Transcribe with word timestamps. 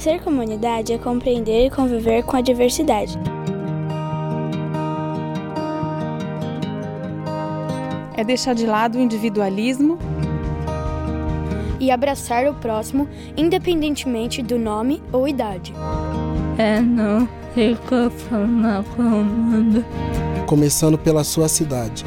Ser 0.00 0.22
comunidade 0.22 0.94
é 0.94 0.98
compreender 0.98 1.66
e 1.66 1.70
conviver 1.70 2.22
com 2.22 2.34
a 2.34 2.40
diversidade. 2.40 3.18
É 8.16 8.24
deixar 8.24 8.54
de 8.54 8.64
lado 8.64 8.96
o 8.96 9.00
individualismo 9.02 9.98
e 11.78 11.90
abraçar 11.90 12.46
o 12.46 12.54
próximo, 12.54 13.06
independentemente 13.36 14.42
do 14.42 14.58
nome 14.58 15.02
ou 15.12 15.28
idade. 15.28 15.74
É 16.56 16.80
não 16.80 17.28
se 17.52 17.76
conformar 17.86 18.82
com 18.96 19.02
o 19.02 19.22
mundo. 19.22 19.84
Começando 20.46 20.96
pela 20.96 21.22
sua 21.24 21.46
cidade. 21.46 22.06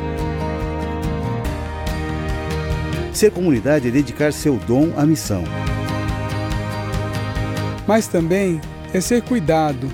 Ser 3.14 3.30
comunidade 3.30 3.88
é 3.88 3.92
dedicar 3.92 4.34
seu 4.34 4.56
dom 4.56 4.90
à 4.98 5.06
missão. 5.06 5.44
Mas 7.88 8.08
também 8.08 8.62
é 8.94 9.02
ser 9.02 9.22
cuidado. 9.22 9.90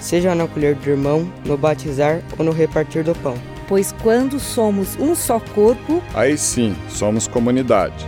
Seja 0.00 0.34
no 0.34 0.44
acolher 0.44 0.74
do 0.74 0.90
irmão, 0.90 1.30
no 1.44 1.56
batizar 1.56 2.20
ou 2.38 2.44
no 2.44 2.52
repartir 2.52 3.04
do 3.04 3.14
pão. 3.14 3.36
Pois 3.68 3.92
quando 4.02 4.40
somos 4.40 4.96
um 4.98 5.14
só 5.14 5.38
corpo, 5.38 6.02
aí 6.14 6.36
sim 6.36 6.74
somos 6.88 7.28
comunidade. 7.28 8.06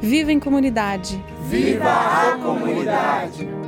Viva 0.00 0.32
em 0.32 0.40
comunidade. 0.40 1.22
Viva 1.48 1.88
a 1.88 2.38
comunidade! 2.38 3.59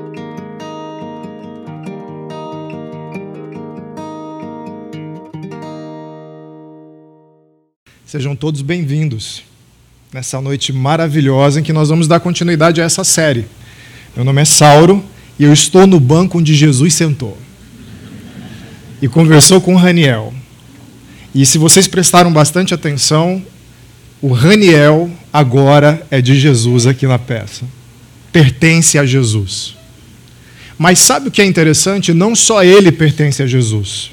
Sejam 8.12 8.36
todos 8.36 8.60
bem-vindos 8.60 9.42
nessa 10.12 10.38
noite 10.38 10.70
maravilhosa 10.70 11.60
em 11.60 11.62
que 11.62 11.72
nós 11.72 11.88
vamos 11.88 12.06
dar 12.06 12.20
continuidade 12.20 12.78
a 12.78 12.84
essa 12.84 13.04
série. 13.04 13.46
Meu 14.14 14.22
nome 14.22 14.42
é 14.42 14.44
Sauro 14.44 15.02
e 15.38 15.44
eu 15.44 15.50
estou 15.50 15.86
no 15.86 15.98
banco 15.98 16.36
onde 16.36 16.54
Jesus 16.54 16.92
sentou 16.92 17.38
e 19.00 19.08
conversou 19.08 19.62
com 19.62 19.76
Raniel. 19.76 20.34
E 21.34 21.46
se 21.46 21.56
vocês 21.56 21.88
prestaram 21.88 22.30
bastante 22.30 22.74
atenção, 22.74 23.42
o 24.20 24.30
Raniel 24.30 25.10
agora 25.32 26.06
é 26.10 26.20
de 26.20 26.38
Jesus 26.38 26.86
aqui 26.86 27.06
na 27.06 27.18
peça. 27.18 27.64
Pertence 28.30 28.98
a 28.98 29.06
Jesus. 29.06 29.74
Mas 30.76 30.98
sabe 30.98 31.28
o 31.28 31.30
que 31.30 31.40
é 31.40 31.46
interessante? 31.46 32.12
Não 32.12 32.36
só 32.36 32.62
ele 32.62 32.92
pertence 32.92 33.42
a 33.42 33.46
Jesus. 33.46 34.11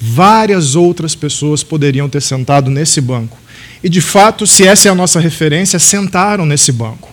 Várias 0.00 0.74
outras 0.74 1.14
pessoas 1.14 1.62
poderiam 1.62 2.08
ter 2.08 2.22
sentado 2.22 2.70
nesse 2.70 3.02
banco. 3.02 3.36
E 3.84 3.88
de 3.88 4.00
fato, 4.00 4.46
se 4.46 4.66
essa 4.66 4.88
é 4.88 4.90
a 4.90 4.94
nossa 4.94 5.20
referência, 5.20 5.78
sentaram 5.78 6.46
nesse 6.46 6.72
banco. 6.72 7.10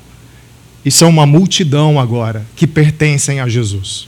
E 0.85 0.89
são 0.89 1.09
uma 1.09 1.25
multidão 1.25 1.99
agora 1.99 2.45
que 2.55 2.65
pertencem 2.65 3.41
a 3.41 3.47
Jesus. 3.47 4.07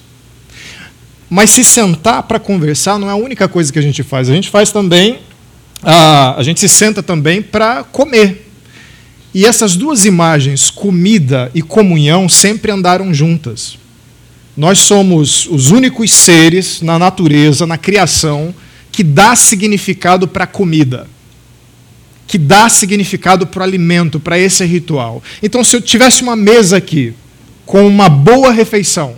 Mas 1.29 1.49
se 1.49 1.63
sentar 1.63 2.23
para 2.23 2.39
conversar 2.39 2.97
não 2.97 3.09
é 3.09 3.11
a 3.11 3.17
única 3.17 3.49
coisa 3.49 3.71
que 3.71 3.77
a 3.77 3.81
gente 3.81 4.01
faz. 4.01 4.29
A 4.29 4.33
gente 4.33 4.49
faz 4.49 4.71
também, 4.71 5.19
a, 5.83 6.37
gente 6.41 6.61
se 6.61 6.69
senta 6.69 7.03
também 7.03 7.41
para 7.41 7.83
comer. 7.83 8.49
E 9.33 9.45
essas 9.45 9.75
duas 9.75 10.05
imagens, 10.05 10.71
comida 10.71 11.51
e 11.53 11.61
comunhão, 11.61 12.29
sempre 12.29 12.71
andaram 12.71 13.13
juntas. 13.13 13.77
Nós 14.57 14.79
somos 14.79 15.47
os 15.47 15.69
únicos 15.69 16.11
seres 16.11 16.81
na 16.81 16.97
natureza, 16.97 17.67
na 17.67 17.77
criação, 17.77 18.53
que 18.99 19.03
dá 19.05 19.33
significado 19.33 20.27
para 20.27 20.43
a 20.43 20.47
comida, 20.47 21.07
que 22.27 22.37
dá 22.37 22.67
significado 22.67 23.47
para 23.47 23.61
o 23.61 23.63
alimento, 23.63 24.19
para 24.19 24.37
esse 24.37 24.65
ritual. 24.65 25.23
Então, 25.41 25.63
se 25.63 25.73
eu 25.73 25.81
tivesse 25.81 26.21
uma 26.21 26.35
mesa 26.35 26.75
aqui 26.75 27.13
com 27.65 27.87
uma 27.87 28.09
boa 28.09 28.51
refeição, 28.51 29.15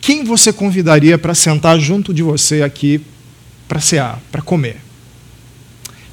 quem 0.00 0.24
você 0.24 0.50
convidaria 0.50 1.18
para 1.18 1.34
sentar 1.34 1.78
junto 1.78 2.14
de 2.14 2.22
você 2.22 2.62
aqui 2.62 3.02
para 3.68 3.80
cear, 3.80 4.18
para 4.32 4.40
comer? 4.40 4.78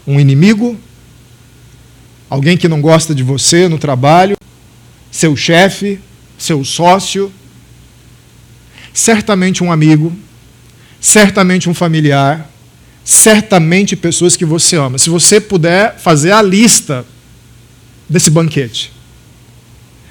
Um 0.06 0.20
inimigo? 0.20 0.78
Alguém 2.30 2.58
que 2.58 2.68
não 2.68 2.82
gosta 2.82 3.16
de 3.16 3.24
você 3.24 3.70
no 3.70 3.78
trabalho? 3.78 4.36
Seu 5.10 5.38
chefe? 5.38 6.02
Seu 6.38 6.66
sócio? 6.66 7.32
Certamente 8.94 9.64
um 9.64 9.72
amigo? 9.72 10.12
Certamente 11.00 11.70
um 11.70 11.74
familiar? 11.74 12.59
Certamente 13.10 13.96
pessoas 13.96 14.38
que 14.38 14.46
você 14.46 14.76
ama. 14.76 15.00
Se 15.00 15.10
você 15.10 15.42
puder 15.42 15.98
fazer 15.98 16.32
a 16.32 16.44
lista 16.44 17.04
desse 18.08 18.30
banquete. 18.30 18.92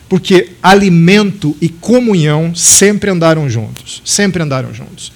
Porque 0.08 0.50
alimento 0.60 1.56
e 1.60 1.68
comunhão 1.68 2.54
sempre 2.56 3.08
andaram 3.08 3.48
juntos, 3.48 4.02
sempre 4.04 4.42
andaram 4.42 4.74
juntos. 4.74 5.12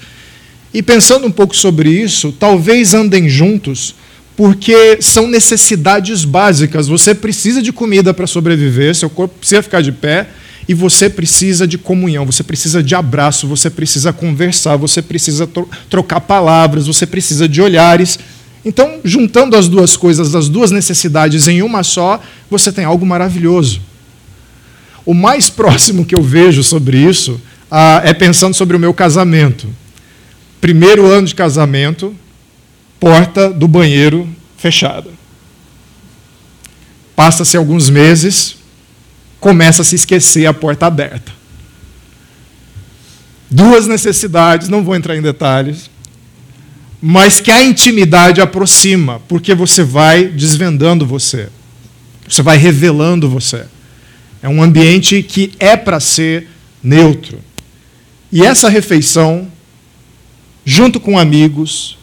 E 0.72 0.80
pensando 0.80 1.26
um 1.26 1.30
pouco 1.30 1.56
sobre 1.56 1.90
isso, 1.90 2.30
talvez 2.30 2.94
andem 2.94 3.28
juntos 3.28 3.96
porque 4.36 4.98
são 5.00 5.26
necessidades 5.26 6.24
básicas. 6.24 6.86
Você 6.86 7.14
precisa 7.14 7.60
de 7.60 7.72
comida 7.72 8.14
para 8.14 8.28
sobreviver, 8.28 8.94
seu 8.94 9.10
corpo 9.10 9.38
precisa 9.40 9.62
ficar 9.62 9.82
de 9.82 9.90
pé, 9.90 10.28
e 10.68 10.74
você 10.74 11.10
precisa 11.10 11.66
de 11.66 11.76
comunhão, 11.76 12.24
você 12.24 12.42
precisa 12.42 12.82
de 12.82 12.94
abraço, 12.94 13.48
você 13.48 13.68
precisa 13.68 14.12
conversar, 14.12 14.76
você 14.76 15.02
precisa 15.02 15.46
tro 15.46 15.68
trocar 15.90 16.20
palavras, 16.20 16.86
você 16.86 17.06
precisa 17.06 17.48
de 17.48 17.60
olhares. 17.60 18.18
Então, 18.64 19.00
juntando 19.04 19.56
as 19.56 19.68
duas 19.68 19.96
coisas, 19.96 20.34
as 20.34 20.48
duas 20.48 20.70
necessidades 20.70 21.48
em 21.48 21.62
uma 21.62 21.82
só, 21.82 22.20
você 22.48 22.70
tem 22.70 22.84
algo 22.84 23.04
maravilhoso. 23.04 23.80
O 25.04 25.12
mais 25.12 25.50
próximo 25.50 26.04
que 26.04 26.14
eu 26.14 26.22
vejo 26.22 26.62
sobre 26.62 26.96
isso 26.96 27.40
ah, 27.70 28.00
é 28.04 28.12
pensando 28.12 28.54
sobre 28.54 28.76
o 28.76 28.80
meu 28.80 28.94
casamento. 28.94 29.68
Primeiro 30.60 31.06
ano 31.06 31.26
de 31.26 31.34
casamento, 31.34 32.14
porta 33.00 33.50
do 33.50 33.66
banheiro 33.66 34.28
fechada. 34.56 35.10
Passa-se 37.16 37.56
alguns 37.56 37.90
meses, 37.90 38.56
começa 39.42 39.82
a 39.82 39.84
se 39.84 39.96
esquecer 39.96 40.46
a 40.46 40.54
porta 40.54 40.86
aberta. 40.86 41.32
Duas 43.50 43.88
necessidades, 43.88 44.68
não 44.68 44.84
vou 44.84 44.94
entrar 44.94 45.16
em 45.16 45.20
detalhes, 45.20 45.90
mas 47.02 47.40
que 47.40 47.50
a 47.50 47.60
intimidade 47.60 48.40
aproxima, 48.40 49.20
porque 49.26 49.52
você 49.52 49.82
vai 49.82 50.26
desvendando 50.26 51.04
você, 51.04 51.48
você 52.26 52.40
vai 52.40 52.56
revelando 52.56 53.28
você. 53.28 53.64
É 54.40 54.48
um 54.48 54.62
ambiente 54.62 55.20
que 55.24 55.52
é 55.58 55.76
para 55.76 55.98
ser 55.98 56.46
neutro. 56.80 57.40
E 58.30 58.44
essa 58.44 58.68
refeição, 58.68 59.50
junto 60.64 61.00
com 61.00 61.18
amigos, 61.18 61.98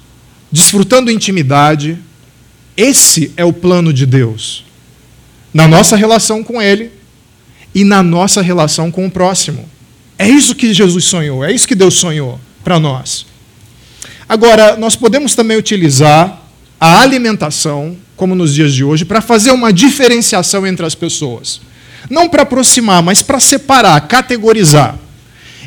desfrutando 0.52 1.10
intimidade, 1.10 1.98
esse 2.76 3.32
é 3.38 3.46
o 3.46 3.54
plano 3.54 3.94
de 3.94 4.06
Deus. 4.06 4.66
Na 5.54 5.70
nossa 5.70 5.96
relação 5.96 6.44
com 6.44 6.62
Ele, 6.62 6.99
e 7.74 7.84
na 7.84 8.02
nossa 8.02 8.42
relação 8.42 8.92
com 8.92 9.06
o 9.06 9.12
próximo. 9.12 9.68
É 10.18 10.28
isso 10.28 10.56
que 10.56 10.74
Jesus 10.74 11.06
sonhou, 11.06 11.44
é 11.44 11.52
isso 11.52 11.68
que 11.68 11.76
Deus 11.76 11.96
sonhou 11.96 12.40
para 12.64 12.80
nós. 12.80 13.26
Agora, 14.28 14.76
nós 14.78 14.96
podemos 14.96 15.34
também 15.34 15.58
utilizar 15.58 16.42
a 16.80 17.02
alimentação, 17.02 17.98
como 18.16 18.36
nos 18.36 18.54
dias 18.54 18.74
de 18.74 18.84
hoje, 18.84 19.06
para 19.06 19.22
fazer 19.22 19.52
uma 19.52 19.72
diferenciação 19.72 20.68
entre 20.68 20.86
as 20.86 20.94
pessoas. 20.94 21.62
Não 22.10 22.30
para 22.30 22.44
aproximar, 22.44 23.02
mas 23.02 23.22
para 23.22 23.40
separar, 23.40 24.00
categorizar. 24.08 24.98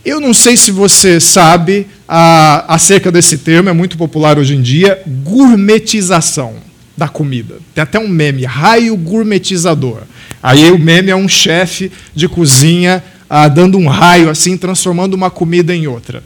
Eu 0.04 0.20
não 0.20 0.34
sei 0.34 0.56
se 0.56 0.70
você 0.70 1.20
sabe 1.20 1.86
a, 2.08 2.74
acerca 2.74 3.10
desse 3.10 3.38
termo, 3.38 3.68
é 3.68 3.72
muito 3.72 3.96
popular 3.96 4.38
hoje 4.38 4.54
em 4.54 4.62
dia, 4.62 5.00
gourmetização 5.06 6.71
da 7.02 7.08
comida. 7.08 7.58
Tem 7.74 7.82
até 7.82 7.98
um 7.98 8.06
meme, 8.06 8.44
raio 8.44 8.96
gourmetizador. 8.96 10.02
Aí 10.40 10.70
o 10.70 10.78
meme 10.78 11.10
é 11.10 11.16
um 11.16 11.28
chefe 11.28 11.90
de 12.14 12.28
cozinha 12.28 13.02
ah, 13.28 13.48
dando 13.48 13.76
um 13.76 13.88
raio 13.88 14.30
assim, 14.30 14.56
transformando 14.56 15.14
uma 15.14 15.30
comida 15.30 15.74
em 15.74 15.88
outra. 15.88 16.22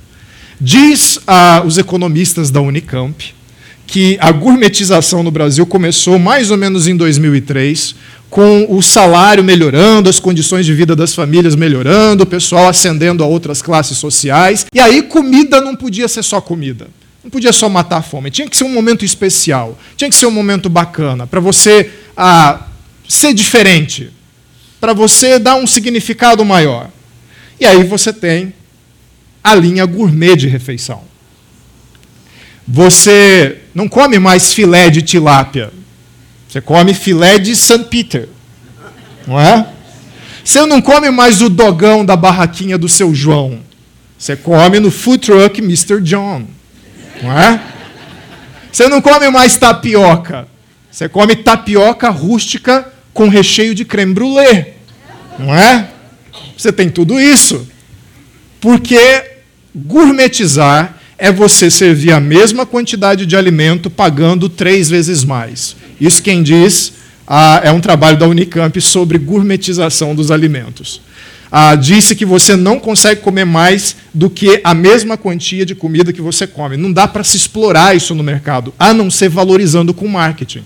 Diz 0.61 1.19
ah, 1.27 1.63
os 1.65 1.79
economistas 1.79 2.51
da 2.51 2.61
Unicamp 2.61 3.35
que 3.87 4.19
a 4.21 4.33
gourmetização 4.33 5.23
no 5.23 5.31
Brasil 5.31 5.65
começou 5.65 6.19
mais 6.19 6.51
ou 6.51 6.57
menos 6.57 6.89
em 6.89 6.97
2003, 6.97 7.95
com 8.29 8.67
o 8.69 8.83
salário 8.83 9.45
melhorando, 9.45 10.11
as 10.11 10.19
condições 10.19 10.67
de 10.67 10.75
vida 10.75 10.97
das 10.97 11.15
famílias 11.15 11.55
melhorando, 11.55 12.25
o 12.25 12.27
pessoal 12.27 12.69
ascendendo 12.69 13.23
a 13.23 13.27
outras 13.27 13.63
classes 13.63 13.97
sociais. 13.97 14.67
E 14.75 14.81
aí 14.81 15.03
comida 15.03 15.61
não 15.61 15.77
podia 15.77 16.09
ser 16.09 16.25
só 16.25 16.41
comida. 16.41 16.89
Não 17.27 17.31
podia 17.31 17.53
só 17.53 17.69
matar 17.69 17.97
a 17.97 18.03
fome, 18.03 18.31
tinha 18.31 18.49
que 18.49 18.57
ser 18.57 18.63
um 18.63 18.73
momento 18.73 19.05
especial, 19.05 19.77
tinha 19.97 20.09
que 20.09 20.15
ser 20.15 20.27
um 20.27 20.31
momento 20.31 20.69
bacana, 20.69 21.27
para 21.27 21.41
você 21.41 21.91
ah, 22.17 22.69
ser 23.09 23.35
diferente, 23.35 24.13
para 24.81 24.93
você 24.93 25.37
dar 25.37 25.57
um 25.57 25.67
significado 25.67 26.45
maior. 26.45 26.89
E 27.59 27.67
aí 27.67 27.83
você 27.83 28.13
tem 28.13 28.55
a 29.43 29.57
linha 29.57 29.85
gourmet 29.85 30.37
de 30.37 30.47
refeição. 30.47 31.03
Você 32.65 33.59
não 33.75 33.89
come 33.89 34.21
mais 34.21 34.53
filé 34.53 34.89
de 34.89 35.03
tilápia 35.03 35.73
Você 36.49 36.61
come 36.61 36.95
filé 36.95 37.41
de 37.41 37.57
St. 37.57 37.87
Peter, 37.91 38.29
não 39.27 39.41
é? 39.41 39.67
Você 40.45 40.65
não 40.65 40.81
come 40.81 41.11
mais 41.11 41.43
o 41.43 41.49
dogão 41.49 42.05
da 42.05 42.15
barraquinha 42.15 42.79
do 42.79 42.89
seu 42.89 43.13
João. 43.13 43.59
Você 44.17 44.37
come 44.37 44.79
no 44.79 44.93
food 44.93 45.27
truck 45.27 45.61
Mr. 45.61 46.01
John, 46.01 46.47
não 47.23 47.39
é? 47.39 47.61
Você 48.73 48.89
não 48.89 49.01
come 49.01 49.31
mais 49.31 49.57
tapioca. 49.57 50.47
Você 50.91 51.09
come 51.09 51.37
tapioca 51.37 52.09
rústica 52.11 52.87
com 53.13 53.29
recheio 53.29 53.75
de 53.75 53.85
creme 53.85 54.15
brulee, 54.15 54.67
não 55.39 55.55
é? 55.55 55.89
Você 56.57 56.73
tem 56.73 56.89
tudo 56.89 57.21
isso. 57.21 57.67
Porque 58.61 59.25
gourmetizar 59.75 60.97
é 61.19 61.33
você 61.33 61.71
servir 61.71 62.13
a 62.13 62.21
mesma 62.21 62.67
quantidade 62.67 63.25
de 63.27 63.37
alimento 63.37 63.89
pagando 63.91 64.49
três 64.49 64.89
vezes 64.89 65.25
mais. 65.25 65.77
Isso 66.01 66.23
quem 66.23 66.43
diz 66.43 66.93
ah, 67.27 67.61
é 67.65 67.71
um 67.71 67.81
trabalho 67.81 68.19
da 68.19 68.29
Unicamp 68.29 68.79
sobre 68.81 69.19
gourmetização 69.19 70.15
dos 70.15 70.31
alimentos. 70.31 71.01
Ah, 71.59 71.75
disse 71.75 72.15
que 72.15 72.27
você 72.27 72.55
não 72.55 72.79
consegue 72.79 73.23
comer 73.23 73.47
mais 73.47 73.97
do 74.13 74.29
que 74.29 74.61
a 74.63 74.75
mesma 74.75 75.17
quantia 75.17 75.65
de 75.65 75.75
comida 75.75 76.13
que 76.13 76.21
você 76.21 76.47
come. 76.47 76.77
Não 76.77 76.93
dá 76.93 77.09
para 77.09 77.25
se 77.25 77.39
explorar 77.39 77.97
isso 77.97 78.15
no 78.15 78.23
mercado, 78.23 78.75
a 78.79 78.93
não 78.93 79.11
ser 79.11 79.31
valorizando 79.31 79.95
com 79.95 80.07
marketing. 80.07 80.63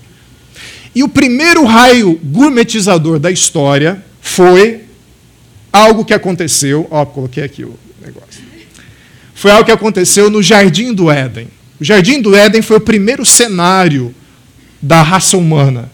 E 0.93 1.01
o 1.01 1.07
primeiro 1.07 1.63
raio 1.63 2.19
gourmetizador 2.21 3.19
da 3.19 3.31
história 3.31 4.03
foi 4.19 4.81
algo 5.71 6.03
que 6.03 6.13
aconteceu. 6.13 6.85
Ó, 6.91 7.05
coloquei 7.05 7.45
aqui 7.45 7.63
o 7.63 7.79
negócio. 8.05 8.43
Foi 9.33 9.49
algo 9.49 9.63
que 9.63 9.71
aconteceu 9.71 10.29
no 10.29 10.43
Jardim 10.43 10.93
do 10.93 11.09
Éden. 11.09 11.47
O 11.79 11.85
Jardim 11.85 12.21
do 12.21 12.35
Éden 12.35 12.61
foi 12.61 12.75
o 12.75 12.81
primeiro 12.81 13.25
cenário 13.25 14.13
da 14.81 15.01
raça 15.01 15.37
humana. 15.37 15.89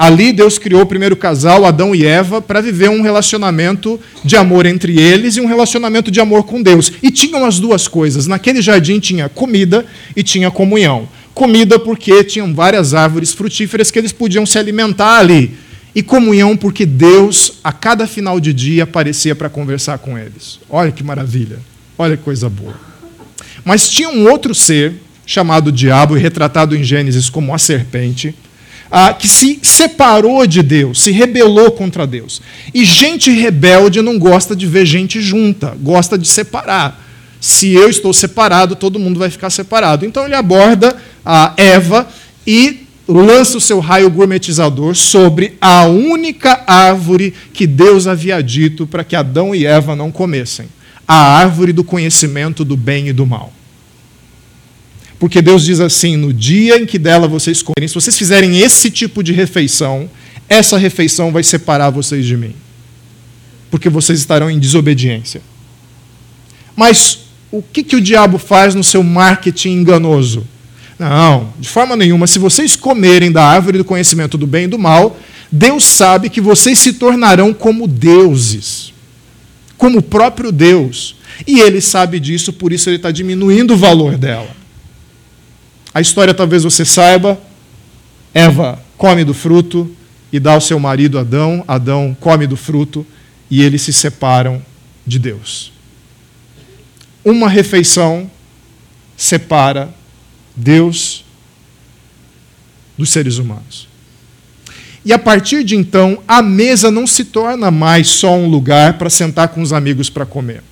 Ali 0.00 0.32
Deus 0.32 0.58
criou 0.58 0.80
o 0.80 0.86
primeiro 0.86 1.14
casal, 1.14 1.66
Adão 1.66 1.94
e 1.94 2.06
Eva, 2.06 2.40
para 2.40 2.62
viver 2.62 2.88
um 2.88 3.02
relacionamento 3.02 4.00
de 4.24 4.34
amor 4.34 4.64
entre 4.64 4.98
eles 4.98 5.36
e 5.36 5.42
um 5.42 5.46
relacionamento 5.46 6.10
de 6.10 6.18
amor 6.18 6.44
com 6.44 6.62
Deus. 6.62 6.90
E 7.02 7.10
tinham 7.10 7.44
as 7.44 7.60
duas 7.60 7.86
coisas. 7.86 8.26
Naquele 8.26 8.62
jardim 8.62 8.98
tinha 8.98 9.28
comida 9.28 9.84
e 10.16 10.22
tinha 10.22 10.50
comunhão. 10.50 11.06
Comida 11.34 11.78
porque 11.78 12.24
tinham 12.24 12.54
várias 12.54 12.94
árvores 12.94 13.34
frutíferas 13.34 13.90
que 13.90 13.98
eles 13.98 14.10
podiam 14.10 14.46
se 14.46 14.58
alimentar 14.58 15.18
ali 15.18 15.54
e 15.94 16.02
comunhão, 16.02 16.56
porque 16.56 16.86
Deus, 16.86 17.58
a 17.62 17.70
cada 17.70 18.06
final 18.06 18.40
de 18.40 18.54
dia, 18.54 18.84
aparecia 18.84 19.34
para 19.34 19.50
conversar 19.50 19.98
com 19.98 20.16
eles. 20.16 20.60
Olha 20.70 20.90
que 20.90 21.04
maravilha, 21.04 21.58
olha 21.98 22.16
que 22.16 22.22
coisa 22.22 22.48
boa. 22.48 22.74
Mas 23.62 23.86
tinha 23.90 24.08
um 24.08 24.26
outro 24.30 24.54
ser, 24.54 24.94
chamado 25.26 25.70
Diabo, 25.70 26.16
e 26.16 26.20
retratado 26.20 26.74
em 26.74 26.82
Gênesis 26.82 27.28
como 27.28 27.52
a 27.54 27.58
serpente, 27.58 28.34
ah, 28.90 29.14
que 29.14 29.28
se 29.28 29.60
separou 29.62 30.46
de 30.46 30.62
Deus, 30.62 31.02
se 31.02 31.12
rebelou 31.12 31.70
contra 31.70 32.06
Deus. 32.06 32.42
E 32.74 32.84
gente 32.84 33.30
rebelde 33.30 34.02
não 34.02 34.18
gosta 34.18 34.56
de 34.56 34.66
ver 34.66 34.84
gente 34.84 35.22
junta, 35.22 35.76
gosta 35.80 36.18
de 36.18 36.28
separar. 36.28 37.06
Se 37.40 37.72
eu 37.72 37.88
estou 37.88 38.12
separado, 38.12 38.74
todo 38.74 38.98
mundo 38.98 39.18
vai 39.18 39.30
ficar 39.30 39.50
separado. 39.50 40.04
Então 40.04 40.24
ele 40.24 40.34
aborda 40.34 40.96
a 41.24 41.54
Eva 41.56 42.08
e 42.46 42.86
lança 43.06 43.58
o 43.58 43.60
seu 43.60 43.80
raio 43.80 44.10
gourmetizador 44.10 44.94
sobre 44.94 45.56
a 45.60 45.86
única 45.86 46.62
árvore 46.66 47.34
que 47.52 47.66
Deus 47.66 48.06
havia 48.06 48.42
dito 48.42 48.86
para 48.86 49.04
que 49.04 49.16
Adão 49.16 49.54
e 49.54 49.66
Eva 49.66 49.96
não 49.96 50.10
comessem 50.10 50.66
a 51.06 51.38
árvore 51.38 51.72
do 51.72 51.82
conhecimento 51.82 52.64
do 52.64 52.76
bem 52.76 53.08
e 53.08 53.12
do 53.12 53.26
mal. 53.26 53.52
Porque 55.20 55.42
Deus 55.42 55.66
diz 55.66 55.78
assim: 55.78 56.16
no 56.16 56.32
dia 56.32 56.80
em 56.80 56.86
que 56.86 56.98
dela 56.98 57.28
vocês 57.28 57.62
comerem, 57.62 57.86
se 57.86 57.94
vocês 57.94 58.16
fizerem 58.18 58.58
esse 58.58 58.90
tipo 58.90 59.22
de 59.22 59.32
refeição, 59.32 60.10
essa 60.48 60.78
refeição 60.78 61.30
vai 61.30 61.44
separar 61.44 61.90
vocês 61.90 62.24
de 62.24 62.36
mim. 62.36 62.54
Porque 63.70 63.88
vocês 63.88 64.18
estarão 64.18 64.50
em 64.50 64.58
desobediência. 64.58 65.42
Mas 66.74 67.18
o 67.52 67.62
que, 67.62 67.84
que 67.84 67.94
o 67.94 68.00
diabo 68.00 68.38
faz 68.38 68.74
no 68.74 68.82
seu 68.82 69.02
marketing 69.02 69.72
enganoso? 69.72 70.44
Não, 70.98 71.52
de 71.60 71.68
forma 71.68 71.94
nenhuma. 71.94 72.26
Se 72.26 72.38
vocês 72.38 72.74
comerem 72.74 73.30
da 73.30 73.44
árvore 73.44 73.78
do 73.78 73.84
conhecimento 73.84 74.38
do 74.38 74.46
bem 74.46 74.64
e 74.64 74.68
do 74.68 74.78
mal, 74.78 75.18
Deus 75.52 75.84
sabe 75.84 76.30
que 76.30 76.40
vocês 76.40 76.78
se 76.78 76.94
tornarão 76.94 77.52
como 77.52 77.86
deuses, 77.86 78.92
como 79.76 79.98
o 79.98 80.02
próprio 80.02 80.50
Deus. 80.50 81.16
E 81.46 81.60
ele 81.60 81.80
sabe 81.80 82.18
disso, 82.18 82.52
por 82.52 82.72
isso 82.72 82.88
ele 82.88 82.96
está 82.96 83.10
diminuindo 83.10 83.74
o 83.74 83.76
valor 83.76 84.16
dela. 84.16 84.59
A 85.92 86.00
história 86.00 86.34
talvez 86.34 86.62
você 86.62 86.84
saiba: 86.84 87.40
Eva 88.32 88.80
come 88.96 89.24
do 89.24 89.34
fruto 89.34 89.94
e 90.32 90.38
dá 90.38 90.52
ao 90.52 90.60
seu 90.60 90.78
marido 90.78 91.18
Adão, 91.18 91.64
Adão 91.66 92.16
come 92.18 92.46
do 92.46 92.56
fruto 92.56 93.06
e 93.50 93.62
eles 93.62 93.82
se 93.82 93.92
separam 93.92 94.62
de 95.06 95.18
Deus. 95.18 95.72
Uma 97.24 97.48
refeição 97.48 98.30
separa 99.16 99.92
Deus 100.54 101.24
dos 102.96 103.10
seres 103.10 103.38
humanos. 103.38 103.88
E 105.04 105.12
a 105.12 105.18
partir 105.18 105.64
de 105.64 105.74
então, 105.74 106.22
a 106.28 106.42
mesa 106.42 106.90
não 106.90 107.06
se 107.06 107.24
torna 107.24 107.70
mais 107.70 108.08
só 108.08 108.34
um 108.36 108.46
lugar 108.46 108.98
para 108.98 109.08
sentar 109.08 109.48
com 109.48 109.62
os 109.62 109.72
amigos 109.72 110.10
para 110.10 110.26
comer. 110.26 110.62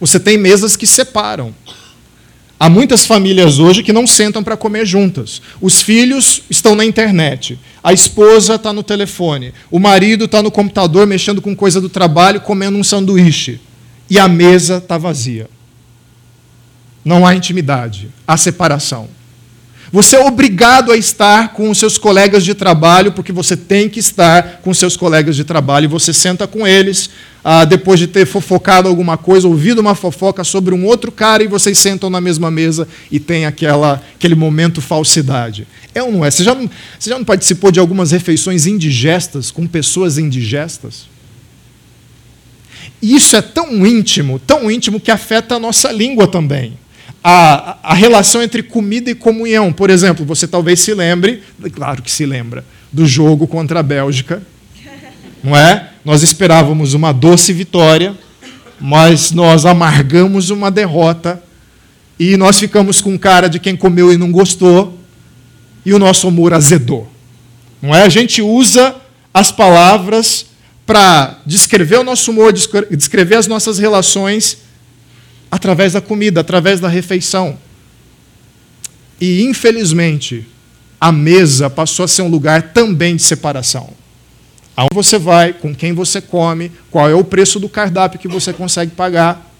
Você 0.00 0.18
tem 0.18 0.38
mesas 0.38 0.74
que 0.76 0.86
separam. 0.86 1.54
Há 2.64 2.70
muitas 2.70 3.04
famílias 3.04 3.58
hoje 3.58 3.82
que 3.82 3.92
não 3.92 4.06
sentam 4.06 4.42
para 4.42 4.56
comer 4.56 4.86
juntas. 4.86 5.42
Os 5.60 5.82
filhos 5.82 6.40
estão 6.48 6.74
na 6.74 6.82
internet, 6.82 7.58
a 7.82 7.92
esposa 7.92 8.54
está 8.54 8.72
no 8.72 8.82
telefone, 8.82 9.52
o 9.70 9.78
marido 9.78 10.24
está 10.24 10.42
no 10.42 10.50
computador 10.50 11.06
mexendo 11.06 11.42
com 11.42 11.54
coisa 11.54 11.78
do 11.78 11.90
trabalho, 11.90 12.40
comendo 12.40 12.78
um 12.78 12.82
sanduíche. 12.82 13.60
E 14.08 14.18
a 14.18 14.26
mesa 14.26 14.78
está 14.78 14.96
vazia 14.96 15.46
não 17.04 17.26
há 17.26 17.34
intimidade, 17.34 18.08
há 18.26 18.36
separação. 18.36 19.08
Você 19.94 20.16
é 20.16 20.26
obrigado 20.26 20.90
a 20.90 20.96
estar 20.96 21.52
com 21.52 21.70
os 21.70 21.78
seus 21.78 21.96
colegas 21.96 22.44
de 22.44 22.52
trabalho, 22.52 23.12
porque 23.12 23.30
você 23.30 23.56
tem 23.56 23.88
que 23.88 24.00
estar 24.00 24.58
com 24.60 24.70
os 24.70 24.76
seus 24.76 24.96
colegas 24.96 25.36
de 25.36 25.44
trabalho, 25.44 25.84
e 25.84 25.86
você 25.86 26.12
senta 26.12 26.48
com 26.48 26.66
eles, 26.66 27.10
ah, 27.44 27.64
depois 27.64 28.00
de 28.00 28.08
ter 28.08 28.26
fofocado 28.26 28.88
alguma 28.88 29.16
coisa, 29.16 29.46
ouvido 29.46 29.80
uma 29.80 29.94
fofoca 29.94 30.42
sobre 30.42 30.74
um 30.74 30.84
outro 30.84 31.12
cara, 31.12 31.44
e 31.44 31.46
vocês 31.46 31.78
sentam 31.78 32.10
na 32.10 32.20
mesma 32.20 32.50
mesa 32.50 32.88
e 33.08 33.20
tem 33.20 33.46
aquela, 33.46 34.02
aquele 34.16 34.34
momento 34.34 34.80
falsidade. 34.80 35.64
É 35.94 36.02
ou 36.02 36.10
não 36.10 36.24
é? 36.24 36.30
Você 36.32 36.42
já 36.42 36.54
você 36.54 37.10
já 37.10 37.16
não 37.16 37.24
participou 37.24 37.70
de 37.70 37.78
algumas 37.78 38.10
refeições 38.10 38.66
indigestas 38.66 39.52
com 39.52 39.64
pessoas 39.64 40.18
indigestas? 40.18 41.06
E 43.00 43.14
isso 43.14 43.36
é 43.36 43.42
tão 43.42 43.86
íntimo, 43.86 44.40
tão 44.40 44.68
íntimo 44.68 44.98
que 44.98 45.12
afeta 45.12 45.54
a 45.54 45.60
nossa 45.60 45.92
língua 45.92 46.26
também 46.26 46.82
a, 47.26 47.78
a 47.82 47.94
relação 47.94 48.42
entre 48.42 48.62
comida 48.62 49.10
e 49.10 49.14
comunhão. 49.14 49.72
Por 49.72 49.88
exemplo, 49.88 50.26
você 50.26 50.46
talvez 50.46 50.80
se 50.80 50.92
lembre, 50.92 51.42
claro 51.72 52.02
que 52.02 52.10
se 52.10 52.26
lembra, 52.26 52.62
do 52.92 53.06
jogo 53.06 53.46
contra 53.46 53.80
a 53.80 53.82
Bélgica. 53.82 54.42
Não 55.42 55.56
é? 55.56 55.90
Nós 56.04 56.22
esperávamos 56.22 56.92
uma 56.92 57.12
doce 57.12 57.50
vitória, 57.52 58.14
mas 58.78 59.30
nós 59.30 59.64
amargamos 59.64 60.50
uma 60.50 60.70
derrota 60.70 61.42
e 62.18 62.36
nós 62.36 62.58
ficamos 62.58 63.00
com 63.00 63.18
cara 63.18 63.48
de 63.48 63.58
quem 63.58 63.74
comeu 63.74 64.12
e 64.12 64.18
não 64.18 64.30
gostou 64.30 64.98
e 65.84 65.94
o 65.94 65.98
nosso 65.98 66.28
humor 66.28 66.52
azedou. 66.52 67.10
Não 67.80 67.94
é? 67.94 68.02
A 68.02 68.08
gente 68.08 68.42
usa 68.42 68.96
as 69.32 69.50
palavras 69.50 70.46
para 70.86 71.38
descrever 71.46 71.98
o 71.98 72.04
nosso 72.04 72.30
humor, 72.30 72.52
descrever 72.52 73.36
as 73.36 73.46
nossas 73.46 73.78
relações 73.78 74.63
através 75.50 75.92
da 75.92 76.00
comida, 76.00 76.40
através 76.40 76.80
da 76.80 76.88
refeição. 76.88 77.58
E, 79.20 79.42
infelizmente, 79.44 80.46
a 81.00 81.12
mesa 81.12 81.70
passou 81.70 82.04
a 82.04 82.08
ser 82.08 82.22
um 82.22 82.28
lugar 82.28 82.72
também 82.72 83.16
de 83.16 83.22
separação. 83.22 83.90
Aonde 84.76 84.94
você 84.94 85.18
vai, 85.18 85.52
com 85.52 85.74
quem 85.74 85.92
você 85.92 86.20
come, 86.20 86.72
qual 86.90 87.08
é 87.08 87.14
o 87.14 87.24
preço 87.24 87.60
do 87.60 87.68
cardápio 87.68 88.18
que 88.18 88.26
você 88.26 88.52
consegue 88.52 88.92
pagar, 88.92 89.50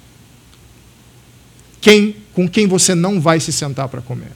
quem, 1.81 2.17
com 2.33 2.49
quem 2.49 2.67
você 2.67 2.95
não 2.95 3.21
vai 3.21 3.39
se 3.39 3.53
sentar 3.53 3.89
para 3.89 4.01
comer. 4.01 4.33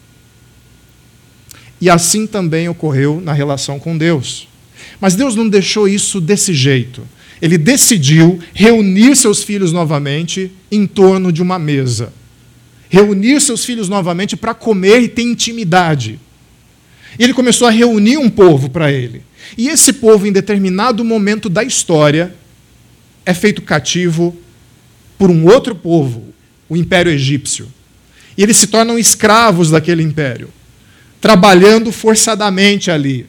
E 1.81 1.89
assim 1.89 2.27
também 2.27 2.69
ocorreu 2.69 3.21
na 3.21 3.33
relação 3.33 3.79
com 3.79 3.97
Deus. 3.97 4.47
Mas 5.01 5.15
Deus 5.15 5.35
não 5.35 5.49
deixou 5.49 5.89
isso 5.89 6.21
desse 6.21 6.53
jeito 6.55 7.03
ele 7.41 7.57
decidiu 7.57 8.39
reunir 8.53 9.17
seus 9.17 9.43
filhos 9.43 9.73
novamente 9.73 10.51
em 10.71 10.87
torno 10.87 11.33
de 11.33 11.43
uma 11.43 11.59
mesa. 11.59 12.13
Reunir 12.89 13.41
seus 13.41 13.65
filhos 13.65 13.89
novamente 13.89 14.37
para 14.37 14.55
comer 14.55 15.01
e 15.03 15.09
ter 15.09 15.23
intimidade. 15.23 16.19
E 17.19 17.23
ele 17.23 17.35
começou 17.35 17.69
a 17.69 17.71
reunir 17.71 18.17
um 18.17 18.31
povo 18.31 18.71
para 18.71 18.91
ele. 18.91 19.23
E 19.57 19.69
esse 19.69 19.93
povo, 19.93 20.27
em 20.27 20.33
determinado 20.33 21.05
momento 21.05 21.49
da 21.49 21.63
história, 21.63 22.35
é 23.25 23.35
feito 23.35 23.63
cativo 23.63 24.37
por 25.19 25.31
um 25.31 25.47
outro 25.47 25.75
povo, 25.75 26.25
o 26.69 26.77
Império 26.77 27.13
Egípcio. 27.13 27.69
E 28.37 28.43
eles 28.43 28.57
se 28.57 28.69
tornam 28.69 28.99
escravos 28.99 29.71
daquele 29.71 30.03
império, 30.03 30.49
trabalhando 31.21 31.91
forçadamente 31.91 32.91
ali, 32.91 33.27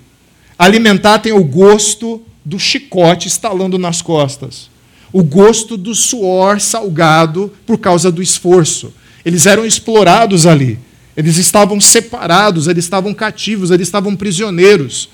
Alimentar 0.59 1.19
tem 1.19 1.31
o 1.31 1.41
gosto 1.41 2.21
do 2.49 2.57
chicote 2.57 3.27
estalando 3.27 3.77
nas 3.77 4.01
costas, 4.01 4.71
o 5.13 5.23
gosto 5.23 5.77
do 5.77 5.93
suor 5.93 6.59
salgado 6.59 7.53
por 7.65 7.77
causa 7.77 8.11
do 8.11 8.23
esforço. 8.23 8.91
Eles 9.23 9.45
eram 9.45 9.65
explorados 9.65 10.47
ali, 10.47 10.79
eles 11.15 11.37
estavam 11.37 11.79
separados, 11.79 12.67
eles 12.67 12.85
estavam 12.85 13.13
cativos, 13.13 13.69
eles 13.69 13.87
estavam 13.87 14.15
prisioneiros. 14.15 15.09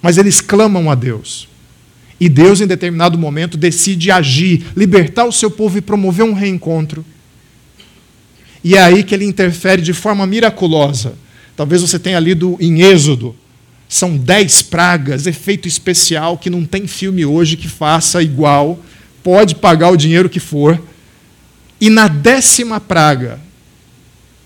Mas 0.00 0.18
eles 0.18 0.40
clamam 0.40 0.88
a 0.90 0.94
Deus. 0.94 1.48
E 2.20 2.28
Deus, 2.28 2.60
em 2.60 2.66
determinado 2.66 3.18
momento, 3.18 3.56
decide 3.56 4.10
agir, 4.12 4.64
libertar 4.76 5.24
o 5.24 5.32
seu 5.32 5.50
povo 5.50 5.78
e 5.78 5.80
promover 5.80 6.24
um 6.24 6.32
reencontro. 6.32 7.04
E 8.62 8.76
é 8.76 8.82
aí 8.82 9.02
que 9.02 9.14
ele 9.14 9.24
interfere 9.24 9.82
de 9.82 9.92
forma 9.92 10.24
miraculosa. 10.26 11.14
Talvez 11.56 11.82
você 11.82 11.98
tenha 11.98 12.20
lido 12.20 12.56
em 12.60 12.82
Êxodo. 12.82 13.34
São 13.92 14.16
dez 14.16 14.62
pragas, 14.62 15.26
efeito 15.26 15.68
especial, 15.68 16.38
que 16.38 16.48
não 16.48 16.64
tem 16.64 16.86
filme 16.86 17.26
hoje 17.26 17.58
que 17.58 17.68
faça 17.68 18.22
igual. 18.22 18.80
Pode 19.22 19.54
pagar 19.54 19.90
o 19.90 19.98
dinheiro 19.98 20.30
que 20.30 20.40
for. 20.40 20.82
E 21.78 21.90
na 21.90 22.08
décima 22.08 22.80
praga, 22.80 23.38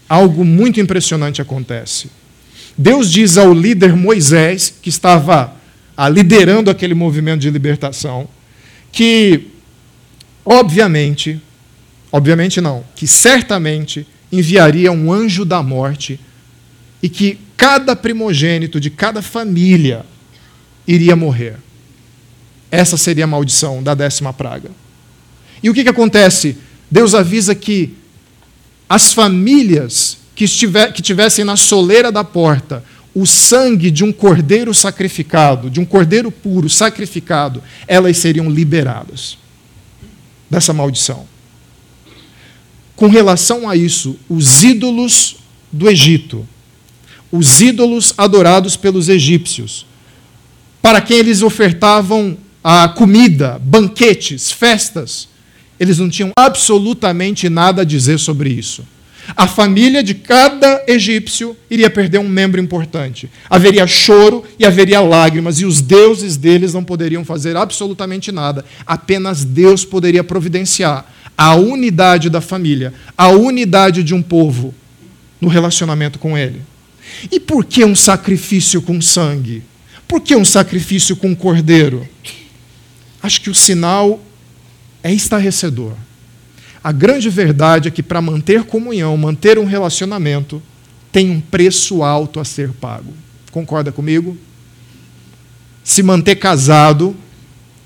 algo 0.09 0.45
muito 0.45 0.81
impressionante 0.81 1.41
acontece. 1.41 2.11
Deus 2.76 3.09
diz 3.09 3.38
ao 3.38 3.55
líder 3.55 3.95
Moisés, 3.95 4.75
que 4.83 4.88
estava 4.88 5.55
liderando 6.12 6.69
aquele 6.69 6.93
movimento 6.93 7.43
de 7.43 7.49
libertação, 7.49 8.29
que, 8.91 9.47
obviamente, 10.45 11.41
obviamente 12.11 12.61
não, 12.61 12.83
que 12.97 13.07
certamente 13.07 14.09
enviaria 14.33 14.91
um 14.91 15.12
anjo 15.12 15.45
da 15.45 15.62
morte 15.62 16.19
e 17.03 17.09
que 17.09 17.38
cada 17.57 17.95
primogênito 17.95 18.81
de 18.81 18.91
cada 18.91 19.23
família 19.23 20.05
iria 20.87 21.17
morrer. 21.17 21.57
Essa 22.71 22.97
seria 22.97 23.25
a 23.25 23.29
maldição 23.29 23.83
da 23.83 23.95
décima 23.95 24.33
praga. 24.33 24.71
E 25.62 25.71
o 25.71 25.75
que, 25.75 25.83
que 25.83 25.88
acontece? 25.88 26.57
Deus 26.91 27.15
avisa 27.15 27.55
que 27.55 27.95
as 28.88 29.12
famílias 29.12 30.19
que, 30.35 30.45
estiver, 30.45 30.93
que 30.93 31.03
tivessem 31.03 31.45
na 31.45 31.57
soleira 31.57 32.12
da 32.12 32.23
porta 32.23 32.85
o 33.15 33.26
sangue 33.26 33.91
de 33.91 34.05
um 34.05 34.12
cordeiro 34.12 34.75
sacrificado, 34.75 35.71
de 35.71 35.81
um 35.81 35.87
cordeiro 35.87 36.31
puro 36.31 36.69
sacrificado, 36.69 37.62
elas 37.88 38.19
seriam 38.19 38.50
liberadas 38.50 39.38
dessa 40.50 40.75
maldição. 40.75 41.26
Com 42.95 43.09
relação 43.09 43.69
a 43.69 43.75
isso, 43.75 44.19
os 44.29 44.62
ídolos 44.62 45.37
do 45.73 45.88
Egito, 45.88 46.47
os 47.30 47.61
ídolos 47.61 48.14
adorados 48.16 48.76
pelos 48.76 49.09
egípcios, 49.09 49.87
para 50.80 51.00
quem 51.00 51.18
eles 51.18 51.42
ofertavam 51.42 52.37
a 52.62 52.88
comida, 52.88 53.61
banquetes, 53.62 54.50
festas, 54.52 55.28
eles 55.78 55.99
não 55.99 56.09
tinham 56.09 56.30
absolutamente 56.38 57.49
nada 57.49 57.83
a 57.83 57.85
dizer 57.85 58.18
sobre 58.18 58.50
isso. 58.50 58.85
A 59.37 59.47
família 59.49 60.02
de 60.02 60.14
cada 60.14 60.85
egípcio 60.87 61.56
iria 61.68 61.90
perder 61.90 62.18
um 62.18 62.28
membro 62.28 62.61
importante. 62.61 63.28
Haveria 63.50 63.87
choro 63.87 64.45
e 64.59 64.64
haveria 64.64 65.00
lágrimas, 65.00 65.61
e 65.61 65.64
os 65.64 65.80
deuses 65.80 66.37
deles 66.37 66.73
não 66.73 66.85
poderiam 66.85 67.25
fazer 67.25 67.56
absolutamente 67.56 68.30
nada. 68.30 68.64
Apenas 68.87 69.45
Deus 69.45 69.85
poderia 69.85 70.23
providenciar 70.23 71.04
a 71.37 71.54
unidade 71.54 72.30
da 72.30 72.40
família, 72.40 72.95
a 73.18 73.28
unidade 73.28 74.02
de 74.02 74.14
um 74.14 74.23
povo 74.23 74.73
no 75.40 75.49
relacionamento 75.49 76.18
com 76.18 76.38
Ele. 76.38 76.62
E 77.31 77.41
por 77.41 77.65
que 77.65 77.85
um 77.85 77.95
sacrifício 77.95 78.83
com 78.83 79.01
sangue? 79.01 79.63
Por 80.07 80.21
que 80.21 80.37
um 80.37 80.45
sacrifício 80.45 81.17
com 81.17 81.35
cordeiro? 81.35 82.07
Acho 83.23 83.41
que 83.41 83.51
o 83.51 83.55
sinal 83.55 84.21
é 85.03 85.13
estarrecedor. 85.13 85.93
A 86.83 86.93
grande 86.93 87.29
verdade 87.29 87.89
é 87.89 87.91
que 87.91 88.03
para 88.03 88.23
manter 88.23 88.65
comunhão, 88.65 89.17
manter 89.17 89.59
um 89.59 89.65
relacionamento, 89.65 90.63
tem 91.11 91.31
um 91.31 91.41
preço 91.41 92.03
alto 92.03 92.39
a 92.39 92.45
ser 92.45 92.71
pago. 92.73 93.13
Concorda 93.51 93.91
comigo? 93.91 94.37
Se 95.83 96.03
manter 96.03 96.37
casado, 96.37 97.17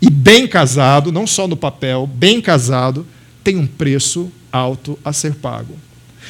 e 0.00 0.08
bem 0.08 0.46
casado, 0.46 1.12
não 1.12 1.26
só 1.26 1.46
no 1.46 1.56
papel, 1.56 2.06
bem 2.06 2.40
casado, 2.40 3.06
tem 3.44 3.56
um 3.56 3.66
preço 3.66 4.30
alto 4.50 4.98
a 5.04 5.12
ser 5.12 5.34
pago. 5.34 5.74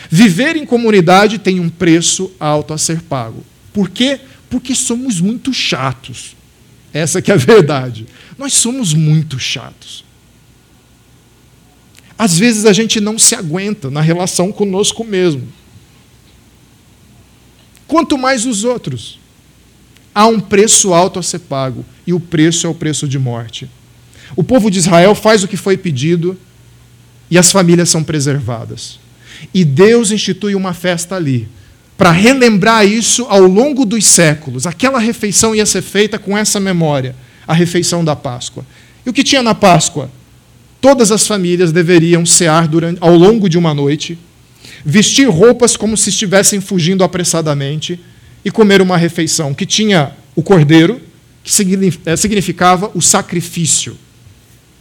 Viver 0.08 0.56
em 0.56 0.64
comunidade 0.64 1.38
tem 1.38 1.60
um 1.60 1.68
preço 1.68 2.30
alto 2.38 2.72
a 2.72 2.78
ser 2.78 3.02
pago. 3.02 3.44
Por 3.72 3.90
quê? 3.90 4.20
Porque 4.48 4.74
somos 4.74 5.20
muito 5.20 5.52
chatos. 5.52 6.36
Essa 6.92 7.20
que 7.20 7.30
é 7.30 7.34
a 7.34 7.38
verdade. 7.38 8.06
Nós 8.38 8.54
somos 8.54 8.94
muito 8.94 9.38
chatos. 9.38 10.04
Às 12.18 12.38
vezes 12.38 12.66
a 12.66 12.72
gente 12.72 13.00
não 13.00 13.18
se 13.18 13.34
aguenta 13.34 13.90
na 13.90 14.00
relação 14.00 14.52
conosco 14.52 15.04
mesmo. 15.04 15.46
Quanto 17.86 18.18
mais 18.18 18.46
os 18.46 18.64
outros. 18.64 19.18
Há 20.14 20.26
um 20.26 20.40
preço 20.40 20.92
alto 20.92 21.18
a 21.18 21.22
ser 21.22 21.38
pago, 21.38 21.84
e 22.06 22.12
o 22.12 22.20
preço 22.20 22.66
é 22.66 22.70
o 22.70 22.74
preço 22.74 23.06
de 23.06 23.18
morte. 23.18 23.70
O 24.36 24.42
povo 24.42 24.70
de 24.70 24.78
Israel 24.78 25.14
faz 25.14 25.42
o 25.42 25.48
que 25.48 25.56
foi 25.56 25.76
pedido 25.76 26.36
e 27.30 27.38
as 27.38 27.50
famílias 27.50 27.88
são 27.88 28.02
preservadas. 28.02 28.98
E 29.52 29.64
Deus 29.64 30.10
institui 30.10 30.54
uma 30.54 30.74
festa 30.74 31.16
ali, 31.16 31.48
para 31.96 32.10
relembrar 32.10 32.86
isso 32.86 33.26
ao 33.28 33.42
longo 33.42 33.84
dos 33.84 34.06
séculos. 34.06 34.66
Aquela 34.66 34.98
refeição 34.98 35.54
ia 35.54 35.66
ser 35.66 35.82
feita 35.82 36.18
com 36.18 36.36
essa 36.36 36.58
memória, 36.58 37.14
a 37.46 37.52
refeição 37.52 38.04
da 38.04 38.16
Páscoa. 38.16 38.64
E 39.04 39.10
o 39.10 39.12
que 39.12 39.22
tinha 39.22 39.42
na 39.42 39.54
Páscoa? 39.54 40.10
Todas 40.80 41.12
as 41.12 41.26
famílias 41.26 41.72
deveriam 41.72 42.24
cear 42.24 42.66
durante, 42.66 42.98
ao 43.02 43.14
longo 43.14 43.48
de 43.48 43.58
uma 43.58 43.74
noite, 43.74 44.18
vestir 44.84 45.28
roupas 45.28 45.76
como 45.76 45.96
se 45.96 46.08
estivessem 46.08 46.60
fugindo 46.60 47.04
apressadamente 47.04 48.00
e 48.44 48.50
comer 48.50 48.80
uma 48.80 48.96
refeição 48.96 49.52
que 49.52 49.66
tinha 49.66 50.12
o 50.34 50.42
cordeiro, 50.42 51.00
que 51.44 51.50
eh, 52.06 52.16
significava 52.16 52.90
o 52.94 53.02
sacrifício 53.02 53.96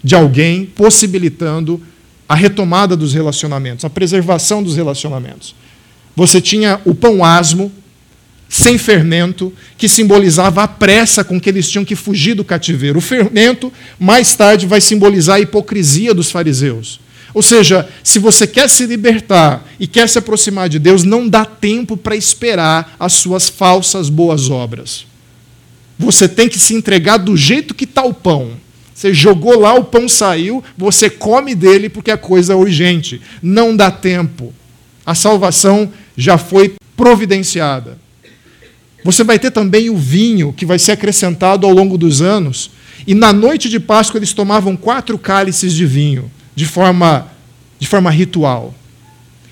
de 0.04 0.16
alguém, 0.16 0.66
possibilitando 0.66 1.82
a 2.30 2.36
retomada 2.36 2.96
dos 2.96 3.12
relacionamentos, 3.12 3.84
a 3.84 3.90
preservação 3.90 4.62
dos 4.62 4.76
relacionamentos. 4.76 5.56
Você 6.16 6.40
tinha 6.40 6.80
o 6.86 6.94
pão 6.94 7.26
asmo, 7.26 7.72
sem 8.48 8.78
fermento, 8.78 9.52
que 9.76 9.90
simbolizava 9.90 10.62
a 10.62 10.68
pressa 10.68 11.24
com 11.24 11.42
que 11.42 11.50
eles 11.50 11.68
tinham 11.68 11.84
que 11.84 11.96
fugir 11.96 12.36
do 12.36 12.46
cativeiro. 12.46 13.00
O 13.00 13.02
fermento, 13.02 13.74
mais 14.00 14.36
tarde, 14.36 14.68
vai 14.68 14.80
simbolizar 14.80 15.38
a 15.38 15.40
hipocrisia 15.40 16.14
dos 16.14 16.30
fariseus. 16.30 17.00
Ou 17.34 17.42
seja, 17.42 17.88
se 18.04 18.20
você 18.20 18.46
quer 18.46 18.70
se 18.70 18.86
libertar 18.86 19.68
e 19.80 19.88
quer 19.88 20.08
se 20.08 20.20
aproximar 20.20 20.70
de 20.70 20.78
Deus, 20.78 21.04
não 21.04 21.28
dá 21.28 21.46
tempo 21.46 21.98
para 21.98 22.16
esperar 22.16 22.96
as 23.00 23.14
suas 23.14 23.50
falsas 23.50 24.10
boas 24.10 24.50
obras. 24.50 25.06
Você 25.98 26.28
tem 26.28 26.48
que 26.48 26.60
se 26.60 26.76
entregar 26.76 27.18
do 27.18 27.36
jeito 27.36 27.74
que 27.74 27.86
está 27.86 28.04
o 28.04 28.14
pão. 28.14 28.52
Você 29.00 29.14
jogou 29.14 29.58
lá, 29.58 29.74
o 29.76 29.86
pão 29.86 30.10
saiu, 30.10 30.62
você 30.78 31.10
come 31.10 31.56
dele 31.56 31.88
porque 31.88 32.12
a 32.12 32.18
coisa 32.18 32.52
é 32.52 32.56
urgente. 32.58 33.22
Não 33.42 33.74
dá 33.74 33.90
tempo. 33.90 34.54
A 35.06 35.16
salvação 35.16 35.90
já 36.18 36.38
foi 36.38 36.76
providenciada. 36.98 37.98
Você 39.06 39.24
vai 39.24 39.40
ter 39.40 39.52
também 39.52 39.90
o 39.90 39.96
vinho 39.96 40.52
que 40.52 40.66
vai 40.66 40.78
ser 40.78 40.92
acrescentado 40.92 41.66
ao 41.66 41.72
longo 41.72 41.98
dos 41.98 42.22
anos. 42.22 42.72
E 43.08 43.16
na 43.16 43.32
noite 43.32 43.70
de 43.70 43.80
Páscoa 43.80 44.20
eles 44.20 44.34
tomavam 44.34 44.76
quatro 44.76 45.18
cálices 45.18 45.74
de 45.74 45.86
vinho, 45.86 46.30
de 46.54 46.66
forma, 46.66 47.32
de 47.80 47.88
forma 47.88 48.12
ritual. 48.12 48.76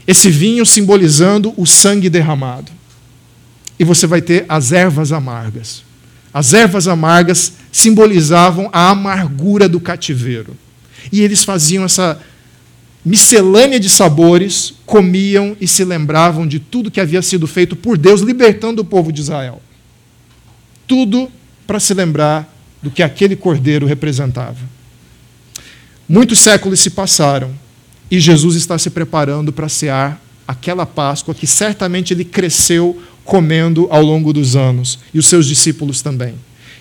Esse 0.05 0.29
vinho 0.29 0.65
simbolizando 0.65 1.53
o 1.55 1.65
sangue 1.65 2.09
derramado. 2.09 2.69
E 3.79 3.85
você 3.85 4.05
vai 4.05 4.21
ter 4.21 4.43
as 4.49 4.73
ervas 4.73 5.13
amargas. 5.13 5.86
As 6.37 6.53
ervas 6.53 6.87
amargas 6.87 7.53
simbolizavam 7.71 8.69
a 8.71 8.91
amargura 8.91 9.67
do 9.67 9.79
cativeiro. 9.79 10.55
E 11.11 11.21
eles 11.21 11.43
faziam 11.43 11.83
essa 11.83 12.21
miscelânea 13.03 13.79
de 13.79 13.89
sabores, 13.89 14.75
comiam 14.85 15.57
e 15.59 15.67
se 15.67 15.83
lembravam 15.83 16.45
de 16.45 16.59
tudo 16.59 16.91
que 16.91 17.01
havia 17.01 17.23
sido 17.23 17.47
feito 17.47 17.75
por 17.75 17.97
Deus, 17.97 18.21
libertando 18.21 18.83
o 18.83 18.85
povo 18.85 19.11
de 19.11 19.21
Israel. 19.21 19.59
Tudo 20.85 21.27
para 21.65 21.79
se 21.79 21.95
lembrar 21.95 22.47
do 22.83 22.91
que 22.91 23.01
aquele 23.01 23.35
cordeiro 23.35 23.87
representava. 23.87 24.59
Muitos 26.07 26.37
séculos 26.37 26.79
se 26.79 26.91
passaram 26.91 27.51
e 28.11 28.19
Jesus 28.19 28.55
está 28.55 28.77
se 28.77 28.91
preparando 28.91 29.51
para 29.51 29.67
cear 29.67 30.21
aquela 30.47 30.85
Páscoa 30.85 31.33
que 31.33 31.47
certamente 31.47 32.13
ele 32.13 32.23
cresceu 32.23 33.01
comendo 33.27 33.87
ao 33.91 34.01
longo 34.01 34.33
dos 34.33 34.55
anos, 34.55 34.97
e 35.13 35.19
os 35.19 35.27
seus 35.27 35.45
discípulos 35.45 36.01
também. 36.01 36.33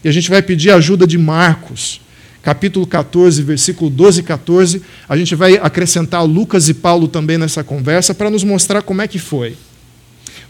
E 0.02 0.08
a 0.08 0.12
gente 0.12 0.30
vai 0.30 0.40
pedir 0.40 0.70
a 0.70 0.76
ajuda 0.76 1.06
de 1.06 1.18
Marcos 1.18 2.00
capítulo 2.46 2.86
14, 2.86 3.42
versículo 3.42 3.90
12 3.90 4.20
e 4.20 4.22
14, 4.22 4.82
a 5.08 5.16
gente 5.16 5.34
vai 5.34 5.58
acrescentar 5.60 6.24
Lucas 6.24 6.68
e 6.68 6.74
Paulo 6.74 7.08
também 7.08 7.36
nessa 7.36 7.64
conversa 7.64 8.14
para 8.14 8.30
nos 8.30 8.44
mostrar 8.44 8.82
como 8.82 9.02
é 9.02 9.08
que 9.08 9.18
foi. 9.18 9.56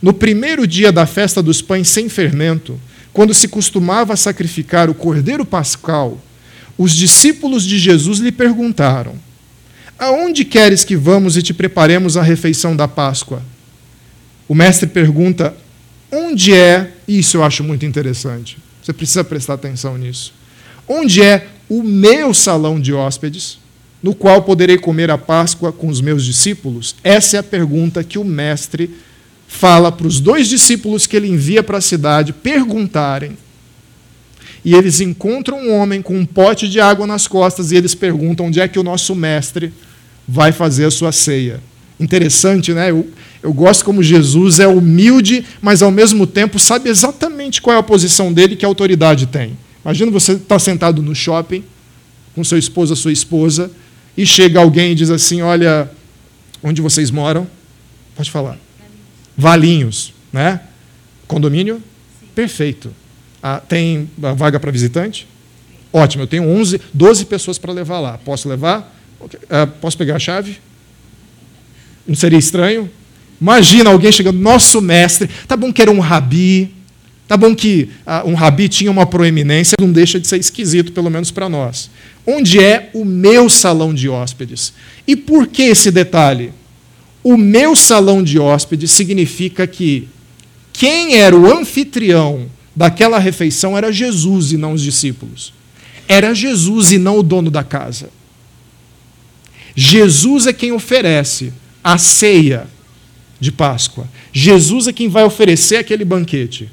No 0.02 0.12
primeiro 0.12 0.66
dia 0.66 0.92
da 0.92 1.06
festa 1.06 1.42
dos 1.42 1.62
pães 1.62 1.88
sem 1.88 2.06
fermento, 2.10 2.78
quando 3.14 3.32
se 3.32 3.48
costumava 3.48 4.14
sacrificar 4.14 4.90
o 4.90 4.94
cordeiro 4.94 5.42
pascal, 5.42 6.20
os 6.76 6.92
discípulos 6.92 7.64
de 7.64 7.78
Jesus 7.78 8.18
lhe 8.18 8.30
perguntaram: 8.30 9.14
Aonde 9.98 10.44
queres 10.44 10.84
que 10.84 10.96
vamos 10.98 11.34
e 11.38 11.42
te 11.42 11.54
preparemos 11.54 12.18
a 12.18 12.22
refeição 12.22 12.76
da 12.76 12.86
Páscoa? 12.86 13.42
O 14.46 14.54
mestre 14.54 14.86
pergunta: 14.86 15.56
Onde 16.10 16.54
é? 16.54 16.92
Isso 17.06 17.36
eu 17.36 17.44
acho 17.44 17.64
muito 17.64 17.84
interessante. 17.84 18.58
Você 18.82 18.92
precisa 18.92 19.24
prestar 19.24 19.54
atenção 19.54 19.98
nisso. 19.98 20.32
Onde 20.88 21.22
é 21.22 21.48
o 21.68 21.82
meu 21.82 22.32
salão 22.32 22.80
de 22.80 22.92
hóspedes, 22.92 23.58
no 24.02 24.14
qual 24.14 24.42
poderei 24.42 24.78
comer 24.78 25.10
a 25.10 25.18
Páscoa 25.18 25.72
com 25.72 25.88
os 25.88 26.00
meus 26.00 26.24
discípulos? 26.24 26.94
Essa 27.02 27.36
é 27.36 27.40
a 27.40 27.42
pergunta 27.42 28.04
que 28.04 28.18
o 28.18 28.24
mestre 28.24 28.90
fala 29.48 29.90
para 29.90 30.06
os 30.06 30.20
dois 30.20 30.48
discípulos 30.48 31.06
que 31.06 31.16
ele 31.16 31.28
envia 31.28 31.62
para 31.62 31.78
a 31.78 31.80
cidade 31.80 32.32
perguntarem. 32.32 33.36
E 34.64 34.74
eles 34.74 35.00
encontram 35.00 35.58
um 35.58 35.72
homem 35.72 36.02
com 36.02 36.16
um 36.16 36.26
pote 36.26 36.68
de 36.68 36.80
água 36.80 37.06
nas 37.06 37.26
costas 37.26 37.70
e 37.70 37.76
eles 37.76 37.94
perguntam 37.94 38.46
onde 38.46 38.60
é 38.60 38.68
que 38.68 38.78
o 38.78 38.82
nosso 38.82 39.14
mestre 39.14 39.72
vai 40.26 40.52
fazer 40.52 40.84
a 40.86 40.90
sua 40.90 41.12
ceia. 41.12 41.60
Interessante, 41.98 42.72
né? 42.72 42.90
Eu, 42.90 43.08
eu 43.42 43.52
gosto 43.52 43.84
como 43.84 44.02
Jesus 44.02 44.60
é 44.60 44.66
humilde, 44.66 45.44
mas 45.62 45.82
ao 45.82 45.90
mesmo 45.90 46.26
tempo 46.26 46.58
sabe 46.58 46.90
exatamente 46.90 47.62
qual 47.62 47.76
é 47.76 47.78
a 47.78 47.82
posição 47.82 48.32
dele 48.32 48.56
que 48.56 48.64
autoridade 48.64 49.26
tem. 49.26 49.56
Imagina 49.84 50.10
você 50.10 50.32
estar 50.32 50.56
tá 50.56 50.58
sentado 50.58 51.00
no 51.00 51.14
shopping 51.14 51.64
com 52.34 52.44
seu 52.44 52.58
esposo, 52.58 52.94
sua 52.94 53.12
esposa, 53.12 53.70
e 54.16 54.26
chega 54.26 54.60
alguém 54.60 54.92
e 54.92 54.94
diz 54.94 55.10
assim: 55.10 55.40
Olha, 55.42 55.90
onde 56.62 56.82
vocês 56.82 57.10
moram? 57.10 57.46
Pode 58.14 58.30
falar. 58.30 58.58
Valinhos, 59.36 60.12
né? 60.32 60.60
Condomínio? 61.26 61.76
Sim. 61.76 62.26
Perfeito. 62.34 62.92
Ah, 63.42 63.60
tem 63.60 64.10
vaga 64.18 64.58
para 64.58 64.70
visitante? 64.70 65.26
Ótimo, 65.92 66.24
eu 66.24 66.26
tenho 66.26 66.48
11, 66.48 66.80
12 66.92 67.24
pessoas 67.26 67.58
para 67.58 67.72
levar 67.72 68.00
lá. 68.00 68.18
Posso 68.18 68.48
levar? 68.48 68.94
Ah, 69.48 69.66
posso 69.66 69.96
pegar 69.96 70.16
a 70.16 70.18
chave? 70.18 70.58
Não 72.06 72.14
seria 72.14 72.38
estranho? 72.38 72.90
Imagina 73.40 73.90
alguém 73.90 74.10
chegando, 74.10 74.38
nosso 74.38 74.80
mestre, 74.80 75.28
tá 75.46 75.56
bom 75.56 75.72
que 75.72 75.82
era 75.82 75.90
um 75.90 76.00
rabi, 76.00 76.70
tá 77.28 77.36
bom 77.36 77.54
que 77.54 77.90
ah, 78.06 78.22
um 78.24 78.34
rabi 78.34 78.68
tinha 78.68 78.90
uma 78.90 79.04
proeminência, 79.04 79.74
não 79.78 79.92
deixa 79.92 80.18
de 80.18 80.26
ser 80.26 80.38
esquisito, 80.38 80.92
pelo 80.92 81.10
menos 81.10 81.30
para 81.30 81.48
nós. 81.48 81.90
Onde 82.26 82.58
é 82.58 82.90
o 82.94 83.04
meu 83.04 83.48
salão 83.50 83.92
de 83.92 84.08
hóspedes? 84.08 84.72
E 85.06 85.14
por 85.14 85.46
que 85.46 85.62
esse 85.62 85.90
detalhe? 85.90 86.52
O 87.22 87.36
meu 87.36 87.76
salão 87.76 88.22
de 88.22 88.38
hóspedes 88.38 88.90
significa 88.90 89.66
que 89.66 90.08
quem 90.72 91.16
era 91.16 91.36
o 91.36 91.46
anfitrião 91.52 92.46
daquela 92.74 93.18
refeição 93.18 93.76
era 93.76 93.92
Jesus 93.92 94.52
e 94.52 94.56
não 94.56 94.72
os 94.72 94.82
discípulos. 94.82 95.52
Era 96.08 96.34
Jesus 96.34 96.92
e 96.92 96.98
não 96.98 97.18
o 97.18 97.22
dono 97.22 97.50
da 97.50 97.64
casa. 97.64 98.10
Jesus 99.74 100.46
é 100.46 100.52
quem 100.52 100.72
oferece 100.72 101.52
a 101.86 101.98
ceia 101.98 102.66
de 103.38 103.52
Páscoa. 103.52 104.08
Jesus 104.32 104.88
é 104.88 104.92
quem 104.92 105.08
vai 105.08 105.22
oferecer 105.22 105.76
aquele 105.76 106.04
banquete. 106.04 106.68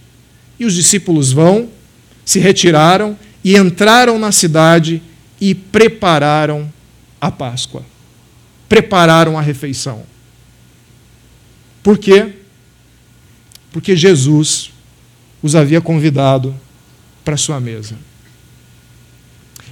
E 0.60 0.66
os 0.66 0.74
discípulos 0.74 1.32
vão, 1.32 1.70
se 2.26 2.40
retiraram 2.40 3.16
e 3.44 3.56
entraram 3.56 4.18
na 4.18 4.32
cidade 4.32 5.04
e 5.40 5.54
prepararam 5.54 6.74
a 7.22 7.30
Páscoa. 7.30 7.86
Prepararam 8.68 9.38
a 9.38 9.42
refeição. 9.42 10.02
Por 11.84 12.00
quê? 12.00 12.34
Porque 13.72 13.96
Jesus 13.96 14.72
os 15.44 15.56
havia 15.56 15.80
convidado 15.80 16.56
para 17.24 17.38
sua 17.38 17.60
mesa. 17.60 17.96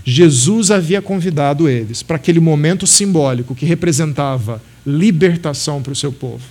Jesus 0.04 0.72
havia 0.72 1.02
convidado 1.02 1.70
eles 1.70 2.02
para 2.02 2.16
aquele 2.16 2.40
momento 2.40 2.88
simbólico 2.88 3.56
que 3.56 3.66
representava 3.66 4.62
libertação 4.86 5.82
para 5.82 5.94
o 5.94 5.96
seu 5.96 6.12
povo. 6.12 6.44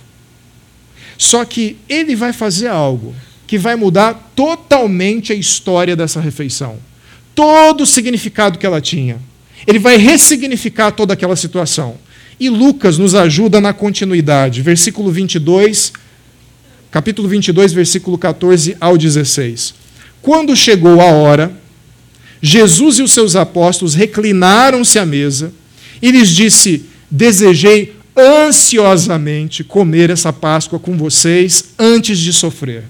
Só 1.17 1.43
que 1.45 1.77
ele 1.87 2.15
vai 2.15 2.33
fazer 2.33 2.67
algo 2.67 3.13
que 3.45 3.57
vai 3.57 3.75
mudar 3.75 4.31
totalmente 4.35 5.33
a 5.33 5.35
história 5.35 5.95
dessa 5.95 6.21
refeição. 6.21 6.77
Todo 7.35 7.81
o 7.81 7.85
significado 7.85 8.57
que 8.57 8.65
ela 8.65 8.79
tinha. 8.79 9.19
Ele 9.67 9.77
vai 9.77 9.97
ressignificar 9.97 10.91
toda 10.91 11.13
aquela 11.13 11.35
situação. 11.35 11.97
E 12.39 12.49
Lucas 12.49 12.97
nos 12.97 13.13
ajuda 13.13 13.61
na 13.61 13.73
continuidade. 13.73 14.61
Versículo 14.61 15.11
22, 15.11 15.93
capítulo 16.89 17.27
22, 17.27 17.73
versículo 17.73 18.17
14 18.17 18.75
ao 18.79 18.97
16. 18.97 19.75
Quando 20.21 20.55
chegou 20.55 21.01
a 21.01 21.05
hora, 21.05 21.60
Jesus 22.41 22.99
e 22.99 23.03
os 23.03 23.11
seus 23.11 23.35
apóstolos 23.35 23.93
reclinaram-se 23.93 24.97
à 24.97 25.05
mesa 25.05 25.53
e 26.01 26.09
lhes 26.11 26.29
disse: 26.29 26.85
Desejei 27.09 27.93
ansiosamente 28.17 29.63
comer 29.63 30.09
essa 30.09 30.33
Páscoa 30.33 30.79
com 30.79 30.97
vocês 30.97 31.73
antes 31.77 32.17
de 32.17 32.33
sofrer. 32.33 32.83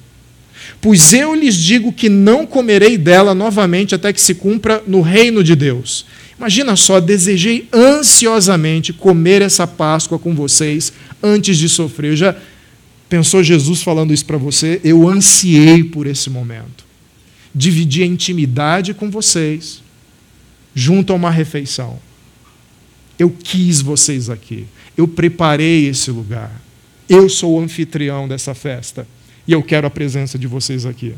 Pois 0.79 1.13
eu 1.13 1.35
lhes 1.35 1.55
digo 1.55 1.91
que 1.91 2.09
não 2.09 2.45
comerei 2.45 2.97
dela 2.97 3.35
novamente 3.35 3.93
até 3.93 4.11
que 4.11 4.21
se 4.21 4.35
cumpra 4.35 4.81
no 4.87 5.01
reino 5.01 5.43
de 5.43 5.55
Deus. 5.55 6.05
Imagina 6.37 6.75
só, 6.75 6.99
desejei 6.99 7.67
ansiosamente 7.71 8.91
comer 8.91 9.43
essa 9.43 9.67
Páscoa 9.67 10.17
com 10.17 10.33
vocês 10.33 10.91
antes 11.21 11.57
de 11.57 11.69
sofrer. 11.69 12.15
Já 12.15 12.35
pensou 13.07 13.43
Jesus 13.43 13.83
falando 13.83 14.11
isso 14.13 14.25
para 14.25 14.37
você? 14.37 14.81
Eu 14.83 15.07
ansiei 15.07 15.83
por 15.83 16.07
esse 16.07 16.31
momento. 16.31 16.90
Dividi 17.53 18.03
a 18.03 18.05
intimidade 18.05 18.93
com 18.93 19.09
vocês, 19.09 19.83
junto 20.73 21.11
a 21.11 21.15
uma 21.15 21.29
refeição. 21.29 21.99
Eu 23.19 23.29
quis 23.29 23.81
vocês 23.81 24.29
aqui. 24.29 24.65
Eu 24.95 25.07
preparei 25.07 25.87
esse 25.87 26.09
lugar. 26.09 26.51
Eu 27.07 27.29
sou 27.29 27.55
o 27.55 27.59
anfitrião 27.59 28.27
dessa 28.27 28.53
festa. 28.53 29.07
E 29.47 29.51
eu 29.51 29.61
quero 29.61 29.85
a 29.85 29.89
presença 29.89 30.39
de 30.39 30.47
vocês 30.47 30.85
aqui. 30.85 31.13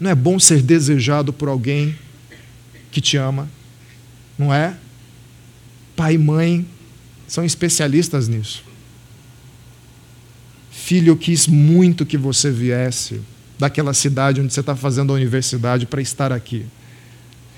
Não 0.00 0.10
é 0.10 0.14
bom 0.14 0.38
ser 0.38 0.62
desejado 0.62 1.32
por 1.32 1.48
alguém 1.48 1.96
que 2.90 3.00
te 3.00 3.16
ama? 3.16 3.48
Não 4.38 4.52
é? 4.52 4.76
Pai 5.94 6.14
e 6.14 6.18
mãe 6.18 6.66
são 7.28 7.44
especialistas 7.44 8.28
nisso. 8.28 8.64
Filho, 10.70 11.10
eu 11.10 11.16
quis 11.16 11.46
muito 11.46 12.06
que 12.06 12.16
você 12.16 12.50
viesse 12.50 13.20
daquela 13.58 13.94
cidade 13.94 14.40
onde 14.40 14.52
você 14.52 14.60
está 14.60 14.76
fazendo 14.76 15.12
a 15.12 15.16
universidade 15.16 15.86
para 15.86 16.00
estar 16.00 16.32
aqui. 16.32 16.66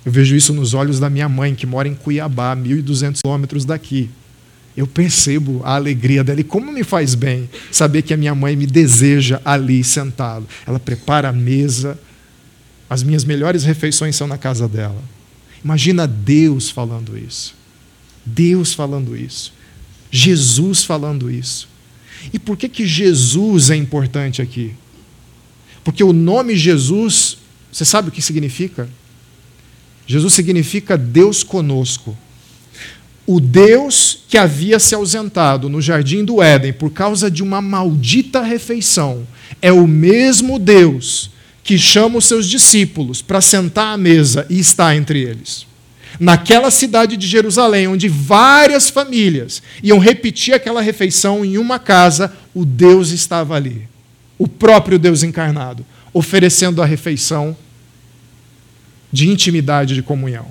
Eu 0.04 0.12
vejo 0.12 0.34
isso 0.34 0.54
nos 0.54 0.74
olhos 0.74 1.00
da 1.00 1.10
minha 1.10 1.28
mãe, 1.28 1.54
que 1.54 1.66
mora 1.66 1.88
em 1.88 1.94
Cuiabá, 1.94 2.56
1.200 2.56 3.20
quilômetros 3.22 3.64
daqui 3.64 4.08
eu 4.78 4.86
percebo 4.86 5.60
a 5.64 5.74
alegria 5.74 6.22
dela. 6.22 6.40
E 6.40 6.44
como 6.44 6.70
me 6.70 6.84
faz 6.84 7.16
bem 7.16 7.50
saber 7.68 8.02
que 8.02 8.14
a 8.14 8.16
minha 8.16 8.32
mãe 8.32 8.54
me 8.54 8.64
deseja 8.64 9.40
ali 9.44 9.82
sentado. 9.82 10.46
Ela 10.64 10.78
prepara 10.78 11.30
a 11.30 11.32
mesa, 11.32 11.98
as 12.88 13.02
minhas 13.02 13.24
melhores 13.24 13.64
refeições 13.64 14.14
são 14.14 14.28
na 14.28 14.38
casa 14.38 14.68
dela. 14.68 15.02
Imagina 15.64 16.06
Deus 16.06 16.70
falando 16.70 17.18
isso. 17.18 17.56
Deus 18.24 18.72
falando 18.72 19.16
isso. 19.16 19.52
Jesus 20.12 20.84
falando 20.84 21.28
isso. 21.28 21.68
E 22.32 22.38
por 22.38 22.56
que, 22.56 22.68
que 22.68 22.86
Jesus 22.86 23.70
é 23.70 23.76
importante 23.76 24.40
aqui? 24.40 24.74
Porque 25.88 26.04
o 26.04 26.12
nome 26.12 26.54
Jesus, 26.54 27.38
você 27.72 27.82
sabe 27.82 28.10
o 28.10 28.12
que 28.12 28.20
significa? 28.20 28.86
Jesus 30.06 30.34
significa 30.34 30.98
Deus 30.98 31.42
conosco 31.42 32.14
o 33.26 33.40
Deus 33.40 34.20
que 34.28 34.38
havia 34.38 34.78
se 34.78 34.94
ausentado 34.94 35.68
no 35.68 35.82
jardim 35.82 36.24
do 36.24 36.42
Éden 36.42 36.74
por 36.74 36.90
causa 36.90 37.30
de 37.30 37.42
uma 37.42 37.60
maldita 37.60 38.42
refeição 38.42 39.26
é 39.62 39.72
o 39.72 39.86
mesmo 39.86 40.58
Deus 40.58 41.30
que 41.62 41.78
chama 41.78 42.16
os 42.18 42.26
seus 42.26 42.46
discípulos 42.46 43.20
para 43.20 43.42
sentar 43.42 43.92
à 43.92 43.98
mesa 43.98 44.46
e 44.48 44.58
está 44.58 44.94
entre 44.94 45.20
eles. 45.20 45.66
Naquela 46.20 46.70
cidade 46.70 47.18
de 47.18 47.26
Jerusalém, 47.26 47.86
onde 47.86 48.08
várias 48.08 48.88
famílias 48.90 49.62
iam 49.82 49.98
repetir 49.98 50.54
aquela 50.54 50.82
refeição 50.82 51.44
em 51.44 51.56
uma 51.56 51.78
casa, 51.78 52.32
o 52.54 52.64
Deus 52.64 53.10
estava 53.10 53.54
ali. 53.54 53.88
O 54.38 54.46
próprio 54.46 54.98
Deus 54.98 55.22
encarnado, 55.22 55.84
oferecendo 56.12 56.80
a 56.80 56.86
refeição 56.86 57.56
de 59.12 59.28
intimidade, 59.28 59.94
de 59.94 60.02
comunhão. 60.02 60.46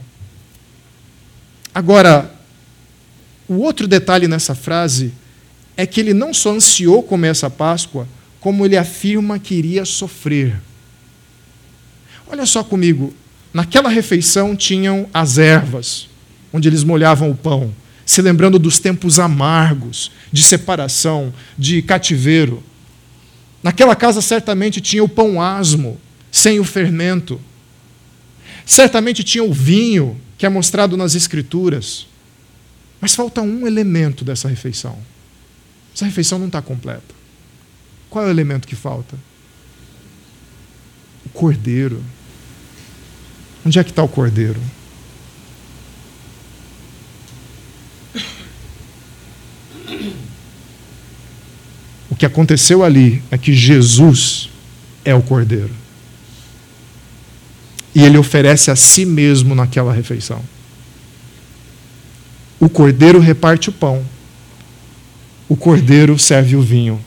Agora, 1.74 2.34
o 3.48 3.56
outro 3.56 3.88
detalhe 3.88 4.28
nessa 4.28 4.54
frase 4.54 5.14
é 5.78 5.86
que 5.86 6.00
ele 6.00 6.14
não 6.14 6.34
só 6.34 6.54
ansiou 6.54 7.04
comer 7.04 7.30
essa 7.30 7.50
Páscoa, 7.50 8.08
como 8.40 8.66
ele 8.66 8.76
afirma 8.76 9.40
que 9.40 9.56
iria 9.56 9.86
sofrer. 9.86 10.60
Olha 12.28 12.46
só 12.46 12.64
comigo, 12.64 13.14
naquela 13.54 13.90
refeição 13.90 14.56
tinham 14.56 15.08
as 15.14 15.38
ervas, 15.38 16.10
onde 16.52 16.68
eles 16.68 16.84
molhavam 16.84 17.30
o 17.30 17.36
pão, 17.36 17.74
se 18.06 18.22
lembrando 18.22 18.58
dos 18.58 18.80
tempos 18.80 19.20
amargos 19.20 20.12
de 20.32 20.44
separação, 20.44 21.34
de 21.58 21.82
cativeiro. 21.82 22.64
Naquela 23.62 23.96
casa 23.96 24.22
certamente 24.22 24.80
tinha 24.80 25.04
o 25.04 25.10
pão 25.10 25.42
asmo, 25.42 26.00
sem 26.32 26.60
o 26.60 26.64
fermento. 26.64 27.40
Certamente 28.66 29.24
tinha 29.24 29.44
o 29.44 29.54
vinho, 29.54 30.20
que 30.38 30.46
é 30.46 30.50
mostrado 30.50 30.96
nas 30.96 31.16
Escrituras. 31.16 32.08
Mas 33.00 33.16
falta 33.16 33.42
um 33.42 33.66
elemento 33.66 34.24
dessa 34.24 34.48
refeição. 34.48 34.98
Essa 35.94 36.06
refeição 36.06 36.38
não 36.38 36.48
está 36.48 36.62
completa. 36.62 37.16
Qual 38.10 38.24
é 38.24 38.28
o 38.28 38.32
elemento 38.32 38.68
que 38.68 38.76
falta? 38.76 39.16
O 41.26 41.30
cordeiro. 41.30 42.04
Onde 43.66 43.80
é 43.80 43.84
que 43.84 43.90
está 43.90 44.04
o 44.04 44.08
cordeiro? 44.08 44.62
O 52.10 52.16
que 52.16 52.26
aconteceu 52.26 52.84
ali 52.84 53.22
é 53.30 53.38
que 53.38 53.54
Jesus 53.54 54.50
é 55.04 55.14
o 55.14 55.22
cordeiro. 55.22 55.72
E 57.94 58.04
ele 58.04 58.18
oferece 58.18 58.70
a 58.70 58.76
si 58.76 59.06
mesmo 59.06 59.56
naquela 59.56 59.92
refeição. 59.92 60.42
O 62.60 62.70
cordeiro 62.70 63.20
reparte 63.20 63.70
o 63.70 63.74
pão. 63.74 64.04
O 65.50 65.56
cordeiro 65.56 66.18
serve 66.18 66.56
o 66.56 66.62
vinho. 66.62 67.00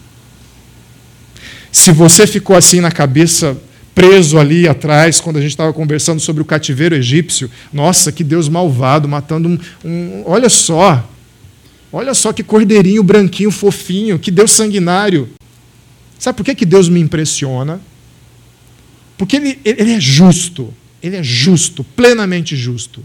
Se 1.71 1.93
você 1.93 2.27
ficou 2.27 2.57
assim 2.57 2.81
na 2.81 2.91
cabeça, 2.91 3.57
preso 3.95 4.39
ali 4.39 4.69
atrás, 4.69 5.21
quando 5.21 5.37
a 5.37 5.41
gente 5.41 5.51
estava 5.51 5.73
conversando 5.73 6.21
sobre 6.21 6.43
o 6.43 6.45
cativeiro 6.45 6.95
egípcio, 6.95 7.51
nossa, 7.73 8.11
que 8.11 8.25
Deus 8.25 8.49
malvado, 8.49 9.09
matando 9.09 9.49
um. 9.49 9.59
um 9.85 10.23
olha 10.27 10.49
só, 10.49 11.09
olha 11.93 12.15
só 12.15 12.33
que 12.33 12.43
cordeirinho 12.43 13.03
branquinho, 13.03 13.51
fofinho, 13.51 14.19
que 14.19 14.31
Deus 14.31 14.53
sanguinário. 14.53 15.29
Sabe 16.19 16.37
por 16.37 16.45
que, 16.45 16.55
que 16.55 16.67
Deus 16.67 16.89
me 16.89 17.01
impressiona? 17.01 17.81
Porque 19.17 19.37
ele, 19.37 19.59
ele 19.65 19.93
é 19.93 20.01
justo, 20.01 20.73
ele 21.03 21.17
é 21.17 21.23
justo, 21.23 21.85
plenamente 21.85 22.57
justo. 22.57 23.05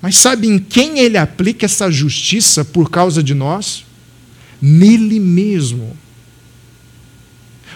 Mas 0.00 0.16
sabe 0.16 0.48
em 0.48 0.58
quem 0.58 0.98
ele 0.98 1.16
aplica 1.16 1.64
essa 1.64 1.90
justiça 1.90 2.64
por 2.64 2.90
causa 2.90 3.22
de 3.22 3.34
nós? 3.34 3.84
Nele 4.60 5.20
mesmo. 5.20 5.96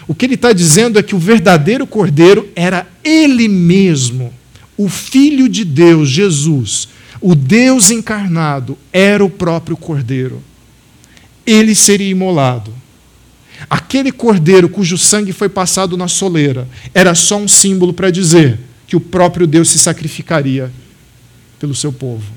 O 0.07 0.15
que 0.15 0.25
ele 0.25 0.35
está 0.35 0.53
dizendo 0.53 0.99
é 0.99 1.03
que 1.03 1.15
o 1.15 1.19
verdadeiro 1.19 1.87
cordeiro 1.87 2.49
era 2.55 2.87
ele 3.03 3.47
mesmo, 3.47 4.33
o 4.77 4.87
Filho 4.87 5.49
de 5.49 5.65
Deus, 5.65 6.09
Jesus, 6.09 6.89
o 7.21 7.35
Deus 7.35 7.89
encarnado, 7.91 8.77
era 8.91 9.23
o 9.23 9.29
próprio 9.29 9.75
cordeiro. 9.75 10.41
Ele 11.45 11.73
seria 11.73 12.09
imolado. 12.09 12.73
Aquele 13.69 14.11
cordeiro 14.11 14.69
cujo 14.69 14.97
sangue 14.97 15.33
foi 15.33 15.49
passado 15.49 15.97
na 15.97 16.07
soleira 16.07 16.67
era 16.93 17.15
só 17.15 17.37
um 17.37 17.47
símbolo 17.47 17.91
para 17.91 18.11
dizer 18.11 18.59
que 18.85 18.95
o 18.95 19.01
próprio 19.01 19.47
Deus 19.47 19.69
se 19.69 19.79
sacrificaria 19.79 20.71
pelo 21.59 21.73
seu 21.73 21.91
povo. 21.91 22.31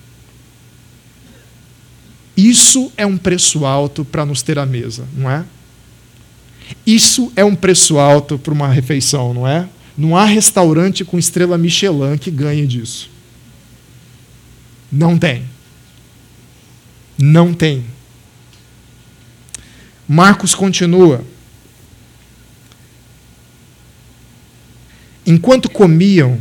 Isso 2.37 2.90
é 2.97 3.05
um 3.05 3.19
preço 3.19 3.66
alto 3.66 4.03
para 4.03 4.25
nos 4.25 4.40
ter 4.40 4.59
à 4.59 4.64
mesa, 4.64 5.05
não 5.14 5.31
é? 5.31 5.45
Isso 6.87 7.31
é 7.37 7.45
um 7.45 7.55
preço 7.55 7.99
alto 7.99 8.38
para 8.38 8.55
uma 8.55 8.69
refeição, 8.69 9.35
não 9.35 9.47
é? 9.47 9.69
Não 9.97 10.16
há 10.16 10.25
restaurante 10.25 11.05
com 11.05 11.19
estrela 11.19 11.59
Michelin 11.59 12.16
que 12.16 12.31
ganhe 12.31 12.66
disso. 12.66 13.11
Não 14.90 15.18
tem. 15.18 15.44
Não 17.18 17.53
tem. 17.53 17.85
Marcos 20.09 20.55
continua. 20.55 21.24
Enquanto 25.26 25.70
comiam, 25.70 26.38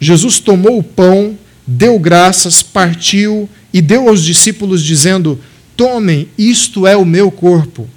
Jesus 0.00 0.40
tomou 0.40 0.78
o 0.78 0.82
pão 0.82 1.38
deu 1.66 1.98
graças, 1.98 2.62
partiu 2.62 3.48
e 3.72 3.80
deu 3.80 4.08
aos 4.08 4.22
discípulos, 4.22 4.82
dizendo: 4.82 5.40
Tomem, 5.76 6.28
isto 6.36 6.86
é 6.86 6.96
o 6.96 7.04
meu 7.04 7.30
corpo. 7.30 7.88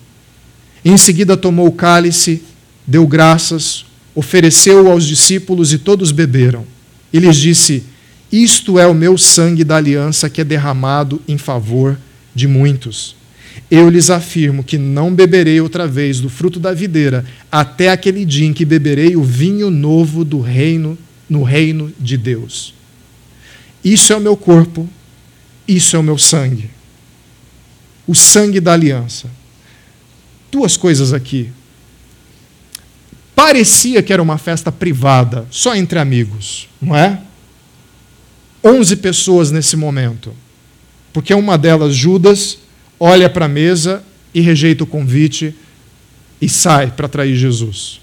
Em 0.84 0.98
seguida 0.98 1.36
tomou 1.36 1.68
o 1.68 1.72
cálice, 1.72 2.44
deu 2.86 3.06
graças, 3.06 3.86
ofereceu 4.16 4.90
aos 4.90 5.06
discípulos 5.06 5.74
e 5.74 5.78
todos 5.78 6.12
beberam. 6.12 6.66
E 7.12 7.20
lhes 7.20 7.38
disse: 7.38 7.84
Isto 8.32 8.78
é 8.78 8.86
o 8.86 8.94
meu 8.94 9.18
sangue 9.18 9.64
da 9.64 9.78
aliança 9.78 10.30
que 10.30 10.42
é 10.42 10.44
derramado 10.44 11.22
em 11.28 11.38
favor 11.38 11.98
de 12.36 12.48
muitos. 12.48 13.16
Eu 13.72 13.90
lhes 13.90 14.10
afirmo 14.10 14.64
que 14.64 14.78
não 14.78 15.14
beberei 15.14 15.60
outra 15.60 15.88
vez 15.88 16.20
do 16.20 16.30
fruto 16.30 16.60
da 16.60 16.74
videira, 16.74 17.26
até 17.52 17.90
aquele 17.90 18.24
dia 18.26 18.46
em 18.46 18.54
que 18.54 18.66
beberei 18.66 19.16
o 19.16 19.24
vinho 19.24 19.70
novo 19.70 20.24
do 20.24 20.40
reino, 20.40 20.98
no 21.30 21.44
reino 21.44 21.92
de 22.00 22.18
Deus. 22.18 22.74
Isso 23.84 24.14
é 24.14 24.16
o 24.16 24.22
meu 24.22 24.38
corpo, 24.38 24.88
isso 25.68 25.96
é 25.96 26.00
o 26.00 26.04
meu 26.04 26.18
sangue. 26.18 26.70
O 28.06 28.16
sangue 28.16 28.60
da 28.60 28.74
aliança. 28.74 29.30
Duas 30.52 30.78
coisas 30.78 31.14
aqui. 31.14 31.50
Parecia 33.36 34.02
que 34.02 34.14
era 34.14 34.22
uma 34.22 34.38
festa 34.38 34.72
privada, 34.72 35.46
só 35.50 35.76
entre 35.76 36.00
amigos, 36.00 36.70
não 36.82 36.96
é? 36.96 37.22
Onze 38.68 38.98
pessoas 38.98 39.50
nesse 39.50 39.78
momento. 39.78 40.34
Porque 41.14 41.34
uma 41.34 41.58
delas, 41.58 41.96
Judas, 41.96 42.58
olha 43.00 43.30
para 43.30 43.46
a 43.46 43.50
mesa 43.50 44.04
e 44.34 44.42
rejeita 44.42 44.84
o 44.84 44.88
convite 44.88 45.56
e 46.42 46.50
sai 46.50 46.92
para 46.92 47.08
trair 47.08 47.34
Jesus. 47.38 48.02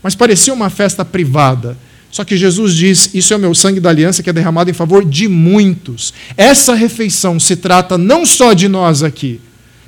Mas 0.00 0.14
parecia 0.14 0.54
uma 0.54 0.70
festa 0.70 1.04
privada. 1.04 1.76
Só 2.08 2.22
que 2.22 2.36
Jesus 2.36 2.76
diz: 2.76 3.10
Isso 3.14 3.34
é 3.34 3.36
o 3.36 3.40
meu 3.40 3.52
sangue 3.52 3.80
da 3.80 3.90
aliança 3.90 4.22
que 4.22 4.30
é 4.30 4.32
derramado 4.32 4.70
em 4.70 4.74
favor 4.74 5.04
de 5.04 5.26
muitos. 5.26 6.14
Essa 6.36 6.72
refeição 6.74 7.40
se 7.40 7.56
trata 7.56 7.98
não 7.98 8.24
só 8.24 8.52
de 8.52 8.68
nós 8.68 9.02
aqui, 9.02 9.40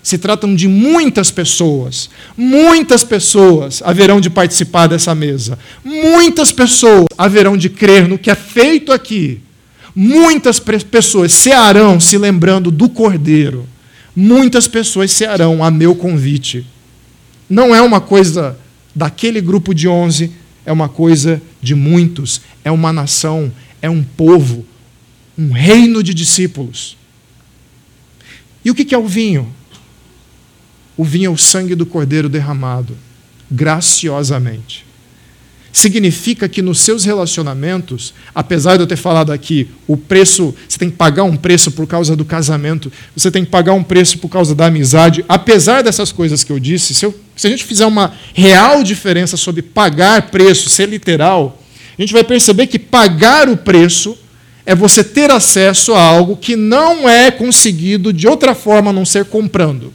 se 0.02 0.18
tratam 0.18 0.52
de 0.56 0.66
muitas 0.66 1.30
pessoas. 1.30 2.10
Muitas 2.36 3.04
pessoas 3.04 3.80
haverão 3.84 4.20
de 4.20 4.30
participar 4.30 4.88
dessa 4.88 5.14
mesa. 5.14 5.56
Muitas 5.84 6.50
pessoas 6.50 7.06
haverão 7.16 7.56
de 7.56 7.68
crer 7.68 8.08
no 8.08 8.18
que 8.18 8.32
é 8.32 8.34
feito 8.34 8.90
aqui. 8.90 9.45
Muitas 9.96 10.60
pessoas 10.60 11.32
cearão 11.32 11.98
se 11.98 12.18
lembrando 12.18 12.70
do 12.70 12.88
Cordeiro. 12.88 13.66
Muitas 14.14 14.68
pessoas 14.68 15.10
cearão 15.10 15.64
a 15.64 15.70
meu 15.70 15.96
convite. 15.96 16.66
Não 17.48 17.74
é 17.74 17.80
uma 17.80 18.00
coisa 18.00 18.58
daquele 18.94 19.40
grupo 19.40 19.74
de 19.74 19.88
onze 19.88 20.30
é 20.66 20.72
uma 20.72 20.88
coisa 20.88 21.40
de 21.62 21.76
muitos, 21.76 22.40
é 22.64 22.70
uma 22.72 22.92
nação, 22.92 23.52
é 23.80 23.88
um 23.88 24.02
povo, 24.02 24.66
um 25.38 25.52
reino 25.52 26.02
de 26.02 26.12
discípulos. 26.12 26.96
E 28.64 28.70
o 28.70 28.74
que 28.74 28.92
é 28.92 28.98
o 28.98 29.06
vinho? 29.06 29.48
O 30.96 31.04
vinho 31.04 31.28
é 31.28 31.32
o 31.32 31.38
sangue 31.38 31.76
do 31.76 31.86
cordeiro 31.86 32.28
derramado, 32.28 32.96
graciosamente. 33.48 34.84
Significa 35.76 36.48
que 36.48 36.62
nos 36.62 36.80
seus 36.80 37.04
relacionamentos, 37.04 38.14
apesar 38.34 38.76
de 38.76 38.82
eu 38.82 38.86
ter 38.86 38.96
falado 38.96 39.30
aqui, 39.30 39.68
o 39.86 39.94
preço, 39.94 40.54
você 40.66 40.78
tem 40.78 40.88
que 40.88 40.96
pagar 40.96 41.24
um 41.24 41.36
preço 41.36 41.70
por 41.70 41.86
causa 41.86 42.16
do 42.16 42.24
casamento, 42.24 42.90
você 43.14 43.30
tem 43.30 43.44
que 43.44 43.50
pagar 43.50 43.74
um 43.74 43.82
preço 43.82 44.16
por 44.16 44.30
causa 44.30 44.54
da 44.54 44.68
amizade, 44.68 45.22
apesar 45.28 45.82
dessas 45.82 46.10
coisas 46.10 46.42
que 46.42 46.50
eu 46.50 46.58
disse, 46.58 46.94
se 46.94 47.04
eu 47.04 47.14
se 47.36 47.46
a 47.46 47.50
gente 47.50 47.62
fizer 47.62 47.84
uma 47.84 48.14
real 48.32 48.82
diferença 48.82 49.36
sobre 49.36 49.60
pagar 49.60 50.30
preço, 50.30 50.70
ser 50.70 50.88
literal, 50.88 51.62
a 51.98 52.00
gente 52.00 52.14
vai 52.14 52.24
perceber 52.24 52.68
que 52.68 52.78
pagar 52.78 53.46
o 53.46 53.58
preço 53.58 54.16
é 54.64 54.74
você 54.74 55.04
ter 55.04 55.30
acesso 55.30 55.92
a 55.92 56.00
algo 56.00 56.38
que 56.38 56.56
não 56.56 57.06
é 57.06 57.30
conseguido 57.30 58.14
de 58.14 58.26
outra 58.26 58.54
forma 58.54 58.88
a 58.88 58.94
não 58.94 59.04
ser 59.04 59.26
comprando. 59.26 59.92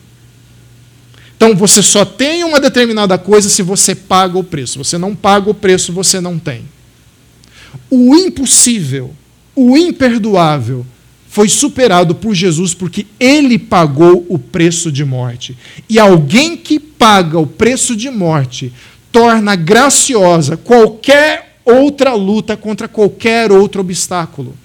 Então 1.41 1.56
você 1.56 1.82
só 1.82 2.06
tem 2.06 2.43
uma 2.43 2.60
determinada 2.60 3.17
coisa 3.17 3.49
se 3.49 3.63
você 3.63 3.95
paga 3.95 4.38
o 4.38 4.43
preço. 4.43 4.77
Você 4.77 4.95
não 4.99 5.15
paga 5.15 5.49
o 5.49 5.56
preço, 5.56 5.91
você 5.91 6.21
não 6.21 6.38
tem. 6.38 6.65
O 7.89 8.15
impossível, 8.15 9.12
o 9.56 9.75
imperdoável, 9.75 10.86
foi 11.27 11.49
superado 11.49 12.13
por 12.13 12.36
Jesus 12.36 12.75
porque 12.75 13.08
ele 13.19 13.58
pagou 13.58 14.23
o 14.30 14.38
preço 14.38 14.91
de 14.91 15.04
morte. 15.04 15.58
E 15.89 15.97
alguém 15.97 16.56
que 16.56 16.80
paga 16.80 17.39
o 17.39 17.47
preço 17.47 17.95
de 17.95 18.12
morte 18.12 18.71
torna 19.12 19.56
graciosa 19.56 20.56
qualquer 20.56 21.60
outra 21.65 22.13
luta 22.13 22.56
contra 22.56 22.88
qualquer 22.88 23.51
outro 23.51 23.82
obstáculo. 23.82 24.56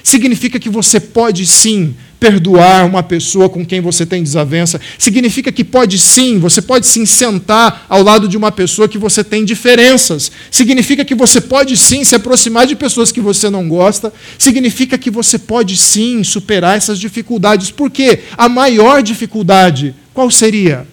Significa 0.00 0.60
que 0.60 0.68
você 0.68 1.00
pode 1.00 1.44
sim 1.44 1.96
perdoar 2.20 2.84
uma 2.84 3.02
pessoa 3.02 3.48
com 3.48 3.64
quem 3.64 3.80
você 3.80 4.04
tem 4.04 4.22
desavença. 4.22 4.78
Significa 4.98 5.50
que 5.50 5.64
pode 5.64 5.98
sim, 5.98 6.38
você 6.38 6.60
pode 6.60 6.86
sim 6.86 7.06
sentar 7.06 7.86
ao 7.88 8.02
lado 8.02 8.28
de 8.28 8.36
uma 8.36 8.52
pessoa 8.52 8.86
que 8.86 8.98
você 8.98 9.24
tem 9.24 9.44
diferenças. 9.44 10.30
Significa 10.50 11.04
que 11.04 11.14
você 11.14 11.40
pode 11.40 11.76
sim 11.78 12.04
se 12.04 12.14
aproximar 12.14 12.66
de 12.66 12.76
pessoas 12.76 13.10
que 13.10 13.20
você 13.20 13.48
não 13.48 13.66
gosta. 13.66 14.12
Significa 14.38 14.98
que 14.98 15.10
você 15.10 15.38
pode 15.38 15.76
sim 15.78 16.22
superar 16.22 16.76
essas 16.76 16.98
dificuldades. 17.00 17.70
Por 17.70 17.90
quê? 17.90 18.20
A 18.36 18.48
maior 18.48 19.02
dificuldade, 19.02 19.94
qual 20.12 20.30
seria? 20.30 20.86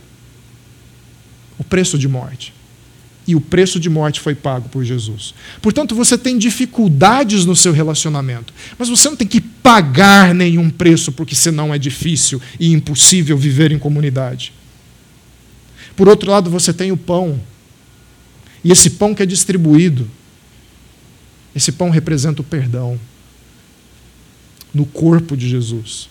O 1.60 1.64
preço 1.64 1.98
de 1.98 2.08
morte. 2.08 2.57
E 3.28 3.36
o 3.36 3.42
preço 3.42 3.80
de 3.80 3.90
morte 3.90 4.22
foi 4.22 4.34
pago 4.34 4.70
por 4.70 4.86
Jesus. 4.86 5.34
Portanto, 5.62 5.94
você 5.94 6.18
tem 6.18 6.38
dificuldades 6.38 7.44
no 7.44 7.56
seu 7.56 7.74
relacionamento, 7.74 8.54
mas 8.80 8.88
você 8.88 9.10
não 9.10 9.18
tem 9.18 9.28
que 9.28 9.42
pagar 9.42 10.34
nenhum 10.34 10.70
preço, 10.70 11.12
porque 11.12 11.36
senão 11.36 11.74
é 11.74 11.78
difícil 11.78 12.42
e 12.58 12.72
impossível 12.72 13.38
viver 13.38 13.74
em 13.74 13.78
comunidade. 13.78 14.54
Por 15.96 16.08
outro 16.08 16.32
lado, 16.32 16.50
você 16.50 16.72
tem 16.72 16.92
o 16.92 16.98
pão, 16.98 17.42
e 18.64 18.72
esse 18.72 18.92
pão 18.92 19.14
que 19.14 19.22
é 19.22 19.26
distribuído, 19.26 20.10
esse 21.54 21.72
pão 21.72 21.90
representa 21.90 22.42
o 22.42 22.46
perdão 22.46 22.98
no 24.74 24.86
corpo 24.86 25.36
de 25.36 25.50
Jesus. 25.50 26.08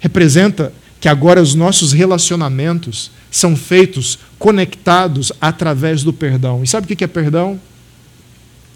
Representa 0.00 0.72
que 0.98 1.08
agora 1.08 1.40
os 1.40 1.54
nossos 1.54 1.92
relacionamentos 1.92 3.10
são 3.30 3.54
feitos 3.56 4.18
conectados 4.38 5.32
através 5.40 6.02
do 6.02 6.12
perdão. 6.12 6.62
E 6.62 6.66
sabe 6.66 6.92
o 6.92 6.96
que 6.96 7.04
é 7.04 7.06
perdão? 7.06 7.60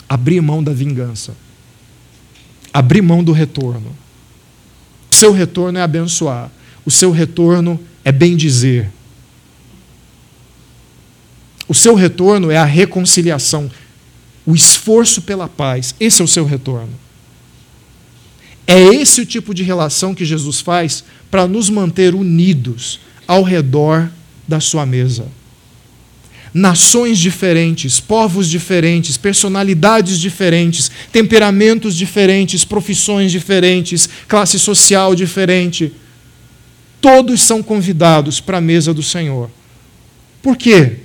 Abrir 0.09 0.40
mão 0.40 0.62
da 0.62 0.73
vingança. 0.73 1.35
Abrir 2.73 3.03
mão 3.03 3.23
do 3.23 3.33
retorno. 3.33 3.95
O 5.11 5.14
seu 5.14 5.33
retorno 5.33 5.79
é 5.79 5.83
abençoar. 5.83 6.51
O 6.85 6.90
seu 6.90 7.11
retorno 7.11 7.81
é 8.05 8.12
bem 8.12 8.37
dizer. 8.37 8.90
O 11.67 11.75
seu 11.75 11.95
retorno 11.95 12.51
é 12.51 12.57
a 12.57 12.64
reconciliação, 12.64 13.71
o 14.45 14.55
esforço 14.55 15.23
pela 15.23 15.49
paz. 15.49 15.95
Esse 15.99 16.21
é 16.21 16.25
o 16.25 16.29
seu 16.29 16.45
retorno. 16.45 16.93
É 18.67 18.79
esse 18.79 19.21
o 19.21 19.27
tipo 19.27 19.55
de 19.55 19.62
relação 19.62 20.14
que 20.14 20.25
Jesus 20.25 20.61
faz 20.61 21.05
para 21.31 21.47
nos 21.47 21.71
manter 21.71 22.14
unidos 22.14 23.01
ao 23.27 23.43
redor 23.43 24.11
da 24.46 24.61
sua 24.61 24.85
mesa. 24.85 25.26
Nações 26.52 27.18
diferentes, 27.18 27.98
povos 27.98 28.48
diferentes, 28.48 29.16
personalidades 29.16 30.20
diferentes, 30.20 30.90
temperamentos 31.11 31.96
diferentes, 31.96 32.64
profissões 32.64 33.33
diferentes, 33.33 34.09
classe 34.28 34.59
social 34.59 35.14
diferente. 35.16 35.92
Todos 37.00 37.42
são 37.42 37.62
convidados 37.62 38.40
para 38.40 38.59
a 38.59 38.61
mesa 38.61 38.94
do 38.94 39.02
Senhor. 39.02 39.50
Por 40.40 40.57
quê? 40.57 40.98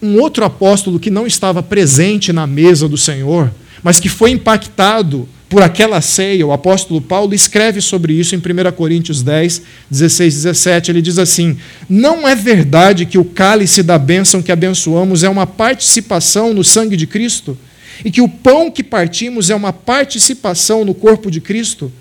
Um 0.00 0.18
outro 0.20 0.44
apóstolo 0.44 0.98
que 0.98 1.10
não 1.10 1.26
estava 1.26 1.62
presente 1.62 2.32
na 2.32 2.46
mesa 2.46 2.88
do 2.88 2.96
Senhor, 2.96 3.52
mas 3.82 4.00
que 4.00 4.08
foi 4.08 4.30
impactado 4.30 5.28
por 5.54 5.62
aquela 5.62 6.00
ceia, 6.00 6.44
o 6.44 6.50
apóstolo 6.50 7.00
Paulo 7.00 7.32
escreve 7.32 7.80
sobre 7.80 8.12
isso 8.12 8.34
em 8.34 8.38
1 8.38 8.72
Coríntios 8.72 9.22
10, 9.22 9.62
16, 9.88 10.34
17. 10.34 10.90
Ele 10.90 11.00
diz 11.00 11.16
assim: 11.16 11.56
Não 11.88 12.26
é 12.26 12.34
verdade 12.34 13.06
que 13.06 13.18
o 13.18 13.24
cálice 13.24 13.80
da 13.80 13.96
bênção 13.96 14.42
que 14.42 14.50
abençoamos 14.50 15.22
é 15.22 15.28
uma 15.28 15.46
participação 15.46 16.52
no 16.52 16.64
sangue 16.64 16.96
de 16.96 17.06
Cristo? 17.06 17.56
E 18.04 18.10
que 18.10 18.20
o 18.20 18.28
pão 18.28 18.68
que 18.68 18.82
partimos 18.82 19.48
é 19.48 19.54
uma 19.54 19.72
participação 19.72 20.84
no 20.84 20.92
corpo 20.92 21.30
de 21.30 21.40
Cristo? 21.40 21.92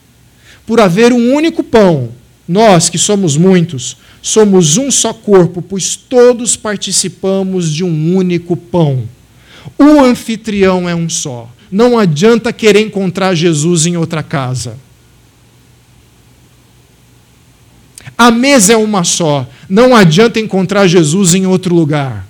Por 0.65 0.79
haver 0.79 1.13
um 1.13 1.35
único 1.35 1.63
pão, 1.63 2.09
nós 2.47 2.89
que 2.89 2.97
somos 2.97 3.37
muitos, 3.37 3.97
somos 4.19 4.77
um 4.77 4.89
só 4.89 5.13
corpo, 5.13 5.61
pois 5.61 5.95
todos 5.95 6.55
participamos 6.55 7.71
de 7.71 7.83
um 7.83 8.15
único 8.15 8.57
pão. 8.57 9.03
O 9.77 10.03
anfitrião 10.03 10.89
é 10.89 10.95
um 10.95 11.07
só 11.07 11.52
não 11.73 11.97
adianta 11.97 12.53
querer 12.53 12.81
encontrar 12.81 13.33
Jesus 13.33 13.87
em 13.87 13.97
outra 13.97 14.21
casa. 14.21 14.77
A 18.15 18.29
mesa 18.29 18.73
é 18.73 18.77
uma 18.77 19.03
só, 19.03 19.49
não 19.67 19.95
adianta 19.95 20.39
encontrar 20.39 20.85
Jesus 20.85 21.33
em 21.33 21.47
outro 21.47 21.73
lugar. 21.73 22.27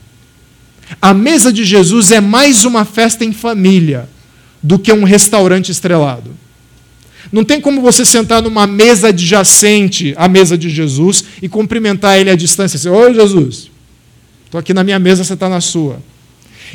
A 1.02 1.14
mesa 1.14 1.52
de 1.52 1.66
Jesus 1.66 2.14
é 2.14 2.22
mais 2.22 2.64
uma 2.64 2.86
festa 2.86 3.26
em 3.26 3.34
família 3.34 4.08
do 4.62 4.80
que 4.80 4.94
um 4.94 5.04
restaurante 5.04 5.70
estrelado. 5.70 6.32
Não 7.30 7.44
tem 7.44 7.60
como 7.60 7.82
você 7.82 8.06
sentar 8.06 8.42
numa 8.42 8.66
mesa 8.66 9.10
adjacente 9.10 10.14
à 10.16 10.30
mesa 10.30 10.58
de 10.58 10.70
Jesus 10.70 11.26
e 11.42 11.50
cumprimentar 11.50 12.18
ele 12.18 12.30
à 12.30 12.36
distância. 12.36 12.78
Assim, 12.78 12.88
Oi, 12.88 13.14
Jesus, 13.14 13.70
estou 14.46 14.58
aqui 14.58 14.74
na 14.74 14.86
minha 14.86 15.00
mesa, 15.00 15.22
você 15.22 15.34
está 15.34 15.50
na 15.50 15.60
sua. 15.60 16.02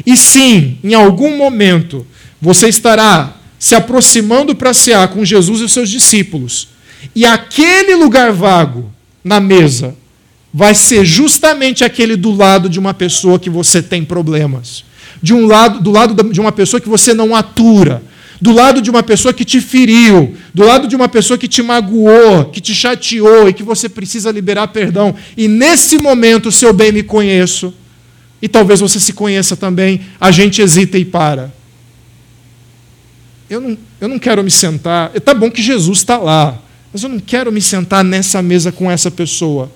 E 0.05 0.17
sim, 0.19 0.79
em 0.85 0.93
algum 0.93 1.37
momento, 1.37 2.07
você 2.41 2.69
estará 2.69 3.35
se 3.59 3.75
aproximando 3.75 4.55
para 4.55 4.73
cear 4.73 5.09
com 5.09 5.25
Jesus 5.25 5.61
e 5.61 5.65
os 5.65 5.73
seus 5.73 5.91
discípulos. 5.91 6.69
E 7.15 7.27
aquele 7.27 7.95
lugar 7.97 8.33
vago 8.33 8.91
na 9.23 9.41
mesa 9.41 9.97
vai 10.55 10.75
ser 10.75 11.05
justamente 11.05 11.85
aquele 11.85 12.17
do 12.17 12.33
lado 12.33 12.69
de 12.69 12.79
uma 12.79 12.95
pessoa 12.95 13.39
que 13.39 13.51
você 13.51 13.83
tem 13.83 14.05
problemas. 14.05 14.85
De 15.21 15.35
um 15.35 15.47
lado, 15.47 15.81
do 15.81 15.91
lado 15.91 16.33
de 16.33 16.41
uma 16.41 16.53
pessoa 16.53 16.81
que 16.81 16.89
você 16.89 17.13
não 17.13 17.35
atura, 17.35 18.03
do 18.41 18.53
lado 18.53 18.81
de 18.81 18.89
uma 18.89 19.03
pessoa 19.03 19.35
que 19.35 19.45
te 19.45 19.61
feriu, 19.61 20.37
do 20.55 20.65
lado 20.65 20.87
de 20.87 20.95
uma 20.95 21.09
pessoa 21.09 21.37
que 21.37 21.49
te 21.49 21.61
magoou, 21.61 22.45
que 22.47 22.61
te 22.61 22.73
chateou 22.73 23.49
e 23.49 23.53
que 23.53 23.65
você 23.65 23.89
precisa 23.89 24.31
liberar 24.31 24.69
perdão. 24.69 25.15
E 25.37 25.49
nesse 25.49 25.99
momento, 25.99 26.53
seu 26.53 26.73
bem 26.73 26.93
me 26.93 27.03
conheço, 27.03 27.75
e 28.41 28.47
talvez 28.47 28.79
você 28.79 29.01
se 29.01 29.13
conheça 29.13 29.57
também, 29.57 30.03
a 30.21 30.31
gente 30.31 30.63
hesita 30.63 30.97
e 30.97 31.05
para 31.05 31.58
eu 33.49 33.61
não, 33.61 33.79
eu 34.01 34.09
não 34.09 34.19
quero 34.19 34.43
me 34.43 34.51
sentar. 34.51 35.11
Está 35.15 35.33
bom 35.33 35.51
que 35.51 35.63
Jesus 35.63 35.99
está 35.99 36.19
lá, 36.19 36.61
mas 36.93 37.03
eu 37.03 37.09
não 37.09 37.19
quero 37.19 37.51
me 37.51 37.61
sentar 37.61 38.05
nessa 38.05 38.43
mesa 38.43 38.71
com 38.71 38.91
essa 38.91 39.11
pessoa. 39.11 39.71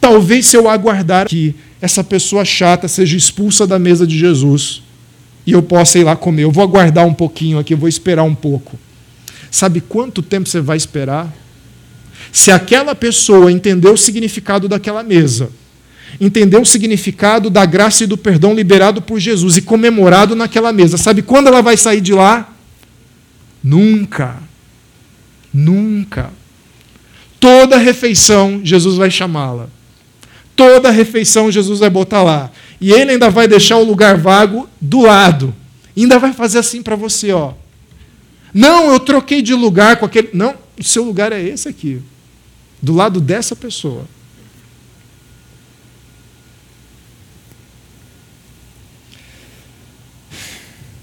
Talvez 0.00 0.46
se 0.46 0.56
eu 0.56 0.68
aguardar 0.68 1.26
que 1.26 1.54
essa 1.80 2.02
pessoa 2.02 2.44
chata 2.44 2.88
seja 2.88 3.16
expulsa 3.16 3.66
da 3.66 3.78
mesa 3.78 4.06
de 4.06 4.18
Jesus 4.18 4.82
e 5.46 5.52
eu 5.52 5.62
possa 5.62 5.98
ir 5.98 6.04
lá 6.04 6.14
comer. 6.14 6.44
Eu 6.44 6.52
vou 6.52 6.62
aguardar 6.62 7.06
um 7.06 7.14
pouquinho 7.14 7.58
aqui, 7.58 7.74
eu 7.74 7.78
vou 7.78 7.88
esperar 7.88 8.22
um 8.22 8.34
pouco. 8.34 8.78
Sabe 9.50 9.80
quanto 9.80 10.22
tempo 10.22 10.48
você 10.48 10.60
vai 10.60 10.76
esperar? 10.76 11.32
Se 12.30 12.50
aquela 12.50 12.94
pessoa 12.94 13.50
entendeu 13.50 13.94
o 13.94 13.98
significado 13.98 14.68
daquela 14.68 15.02
mesa, 15.02 15.50
entendeu 16.20 16.60
o 16.60 16.66
significado 16.66 17.48
da 17.48 17.64
graça 17.64 18.04
e 18.04 18.06
do 18.06 18.18
perdão 18.18 18.54
liberado 18.54 19.00
por 19.00 19.18
Jesus 19.18 19.56
e 19.56 19.62
comemorado 19.62 20.36
naquela 20.36 20.72
mesa, 20.72 20.98
sabe 20.98 21.22
quando 21.22 21.46
ela 21.46 21.62
vai 21.62 21.76
sair 21.76 22.00
de 22.00 22.12
lá? 22.12 22.54
Nunca. 23.62 24.36
Nunca. 25.52 26.30
Toda 27.40 27.76
refeição, 27.76 28.60
Jesus 28.64 28.96
vai 28.96 29.10
chamá-la. 29.10 29.68
Toda 30.56 30.90
refeição, 30.90 31.52
Jesus 31.52 31.78
vai 31.78 31.88
botar 31.90 32.22
lá. 32.22 32.50
E 32.80 32.92
ele 32.92 33.12
ainda 33.12 33.30
vai 33.30 33.46
deixar 33.46 33.76
o 33.76 33.84
lugar 33.84 34.16
vago 34.16 34.68
do 34.80 35.02
lado. 35.02 35.54
E 35.94 36.02
ainda 36.02 36.18
vai 36.18 36.32
fazer 36.32 36.58
assim 36.58 36.82
para 36.82 36.96
você, 36.96 37.32
ó. 37.32 37.54
Não, 38.52 38.92
eu 38.92 38.98
troquei 38.98 39.42
de 39.42 39.54
lugar 39.54 39.96
com 39.98 40.06
aquele. 40.06 40.30
Não, 40.32 40.54
o 40.78 40.82
seu 40.82 41.04
lugar 41.04 41.32
é 41.32 41.42
esse 41.42 41.68
aqui. 41.68 42.00
Do 42.80 42.94
lado 42.94 43.20
dessa 43.20 43.54
pessoa. 43.54 44.04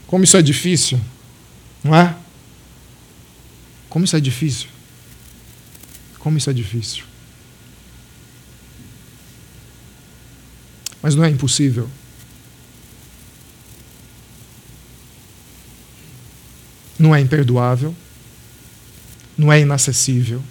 Como 0.08 0.24
isso 0.24 0.38
é 0.38 0.42
difícil, 0.42 1.00
não 1.84 1.96
é? 1.96 2.16
Como 3.96 4.04
isso 4.04 4.18
é 4.18 4.20
difícil? 4.20 4.68
Como 6.20 6.38
isso 6.38 6.50
é 6.50 6.54
difícil? 6.54 7.06
Mas 11.02 11.16
não 11.16 11.24
é 11.24 11.30
impossível. 11.30 11.90
Não 17.00 17.16
é 17.16 17.22
imperdoável. 17.22 17.96
Não 19.38 19.50
é 19.50 19.62
inacessível. 19.62 20.44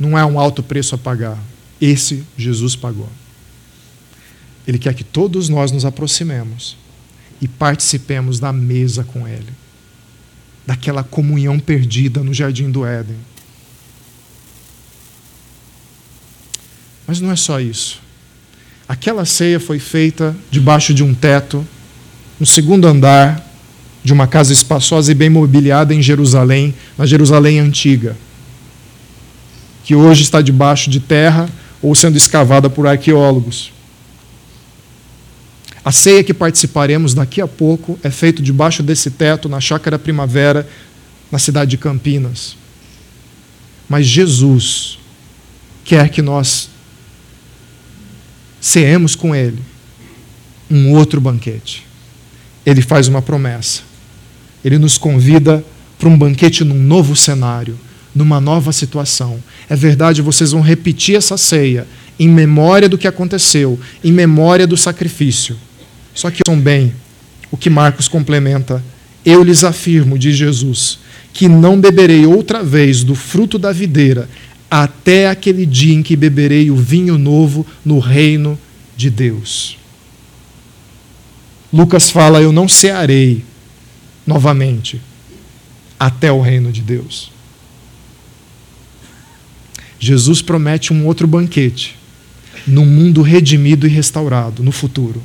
Não 0.00 0.18
é 0.18 0.26
um 0.26 0.36
alto 0.36 0.64
preço 0.64 0.96
a 0.96 0.98
pagar. 0.98 1.38
Esse 1.80 2.24
Jesus 2.36 2.74
pagou. 2.74 3.08
Ele 4.66 4.80
quer 4.80 4.94
que 4.94 5.04
todos 5.04 5.48
nós 5.48 5.70
nos 5.70 5.84
aproximemos 5.84 6.76
e 7.40 7.46
participemos 7.46 8.40
da 8.40 8.52
mesa 8.52 9.04
com 9.04 9.28
Ele 9.28 9.65
daquela 10.66 11.04
comunhão 11.04 11.58
perdida 11.58 12.22
no 12.22 12.34
jardim 12.34 12.70
do 12.70 12.84
Éden. 12.84 13.16
Mas 17.06 17.20
não 17.20 17.30
é 17.30 17.36
só 17.36 17.60
isso. 17.60 18.00
Aquela 18.88 19.24
ceia 19.24 19.60
foi 19.60 19.78
feita 19.78 20.36
debaixo 20.50 20.92
de 20.92 21.04
um 21.04 21.14
teto, 21.14 21.66
no 22.38 22.46
segundo 22.46 22.86
andar 22.86 23.44
de 24.02 24.12
uma 24.12 24.26
casa 24.26 24.52
espaçosa 24.52 25.10
e 25.10 25.14
bem 25.14 25.30
mobiliada 25.30 25.94
em 25.94 26.02
Jerusalém, 26.02 26.74
na 26.96 27.06
Jerusalém 27.06 27.58
antiga, 27.58 28.16
que 29.84 29.94
hoje 29.94 30.22
está 30.22 30.40
debaixo 30.40 30.90
de 30.90 31.00
terra 31.00 31.48
ou 31.82 31.94
sendo 31.94 32.16
escavada 32.16 32.68
por 32.68 32.86
arqueólogos. 32.86 33.72
A 35.86 35.92
ceia 35.92 36.24
que 36.24 36.34
participaremos 36.34 37.14
daqui 37.14 37.40
a 37.40 37.46
pouco 37.46 37.96
é 38.02 38.10
feita 38.10 38.42
debaixo 38.42 38.82
desse 38.82 39.08
teto, 39.08 39.48
na 39.48 39.60
Chácara 39.60 39.96
Primavera, 39.96 40.68
na 41.30 41.38
cidade 41.38 41.70
de 41.70 41.78
Campinas. 41.78 42.56
Mas 43.88 44.04
Jesus 44.04 44.98
quer 45.84 46.08
que 46.08 46.20
nós 46.20 46.68
ceemos 48.60 49.14
com 49.14 49.32
Ele 49.32 49.62
um 50.68 50.90
outro 50.90 51.20
banquete. 51.20 51.86
Ele 52.66 52.82
faz 52.82 53.06
uma 53.06 53.22
promessa. 53.22 53.82
Ele 54.64 54.78
nos 54.78 54.98
convida 54.98 55.64
para 56.00 56.08
um 56.08 56.18
banquete 56.18 56.64
num 56.64 56.82
novo 56.82 57.14
cenário, 57.14 57.78
numa 58.12 58.40
nova 58.40 58.72
situação. 58.72 59.40
É 59.70 59.76
verdade, 59.76 60.20
vocês 60.20 60.50
vão 60.50 60.62
repetir 60.62 61.14
essa 61.14 61.36
ceia 61.36 61.86
em 62.18 62.28
memória 62.28 62.88
do 62.88 62.98
que 62.98 63.06
aconteceu, 63.06 63.78
em 64.02 64.10
memória 64.10 64.66
do 64.66 64.76
sacrifício. 64.76 65.56
Só 66.16 66.30
que 66.30 66.40
são 66.44 66.58
bem 66.58 66.94
o 67.50 67.56
que 67.58 67.68
Marcos 67.68 68.08
complementa. 68.08 68.82
Eu 69.24 69.44
lhes 69.44 69.62
afirmo, 69.62 70.18
diz 70.18 70.34
Jesus, 70.34 70.98
que 71.32 71.46
não 71.46 71.78
beberei 71.78 72.24
outra 72.24 72.64
vez 72.64 73.04
do 73.04 73.14
fruto 73.14 73.58
da 73.58 73.70
videira 73.70 74.26
até 74.70 75.28
aquele 75.28 75.66
dia 75.66 75.94
em 75.94 76.02
que 76.02 76.16
beberei 76.16 76.70
o 76.70 76.76
vinho 76.76 77.18
novo 77.18 77.66
no 77.84 77.98
reino 77.98 78.58
de 78.96 79.10
Deus. 79.10 79.76
Lucas 81.70 82.10
fala: 82.10 82.40
Eu 82.40 82.50
não 82.50 82.66
cearei 82.66 83.44
novamente 84.26 85.00
até 86.00 86.32
o 86.32 86.40
reino 86.40 86.72
de 86.72 86.80
Deus. 86.80 87.30
Jesus 89.98 90.40
promete 90.40 90.94
um 90.94 91.06
outro 91.06 91.26
banquete 91.26 91.96
no 92.66 92.86
mundo 92.86 93.20
redimido 93.20 93.86
e 93.86 93.90
restaurado 93.90 94.62
no 94.62 94.72
futuro. 94.72 95.22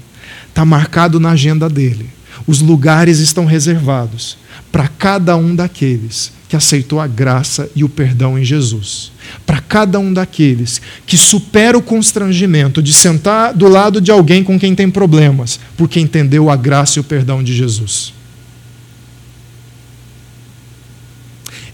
Está 0.51 0.65
marcado 0.65 1.19
na 1.19 1.31
agenda 1.31 1.69
dele. 1.69 2.09
Os 2.45 2.61
lugares 2.61 3.19
estão 3.19 3.45
reservados 3.45 4.37
para 4.71 4.87
cada 4.87 5.35
um 5.35 5.55
daqueles 5.55 6.31
que 6.47 6.55
aceitou 6.57 6.99
a 6.99 7.07
graça 7.07 7.69
e 7.73 7.81
o 7.81 7.87
perdão 7.87 8.37
em 8.37 8.43
Jesus. 8.43 9.11
Para 9.45 9.61
cada 9.61 9.97
um 9.99 10.13
daqueles 10.13 10.81
que 11.05 11.17
supera 11.17 11.77
o 11.77 11.81
constrangimento 11.81 12.83
de 12.83 12.91
sentar 12.91 13.53
do 13.53 13.69
lado 13.69 14.01
de 14.01 14.11
alguém 14.11 14.43
com 14.43 14.59
quem 14.59 14.75
tem 14.75 14.89
problemas, 14.89 15.59
porque 15.77 15.99
entendeu 15.99 16.49
a 16.49 16.57
graça 16.57 16.99
e 16.99 17.01
o 17.01 17.05
perdão 17.05 17.41
de 17.41 17.55
Jesus. 17.55 18.13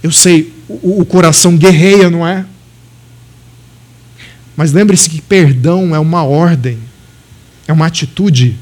Eu 0.04 0.12
sei, 0.12 0.54
o, 0.70 1.02
o 1.02 1.06
coração 1.06 1.58
guerreia, 1.58 2.10
não 2.10 2.26
é? 2.26 2.46
Mas 4.56 4.72
lembre-se 4.72 5.10
que 5.10 5.22
perdão 5.22 5.96
é 5.96 6.00
uma 6.00 6.24
ordem, 6.24 6.80
é 7.68 7.74
uma 7.74 7.86
atitude. 7.86 8.58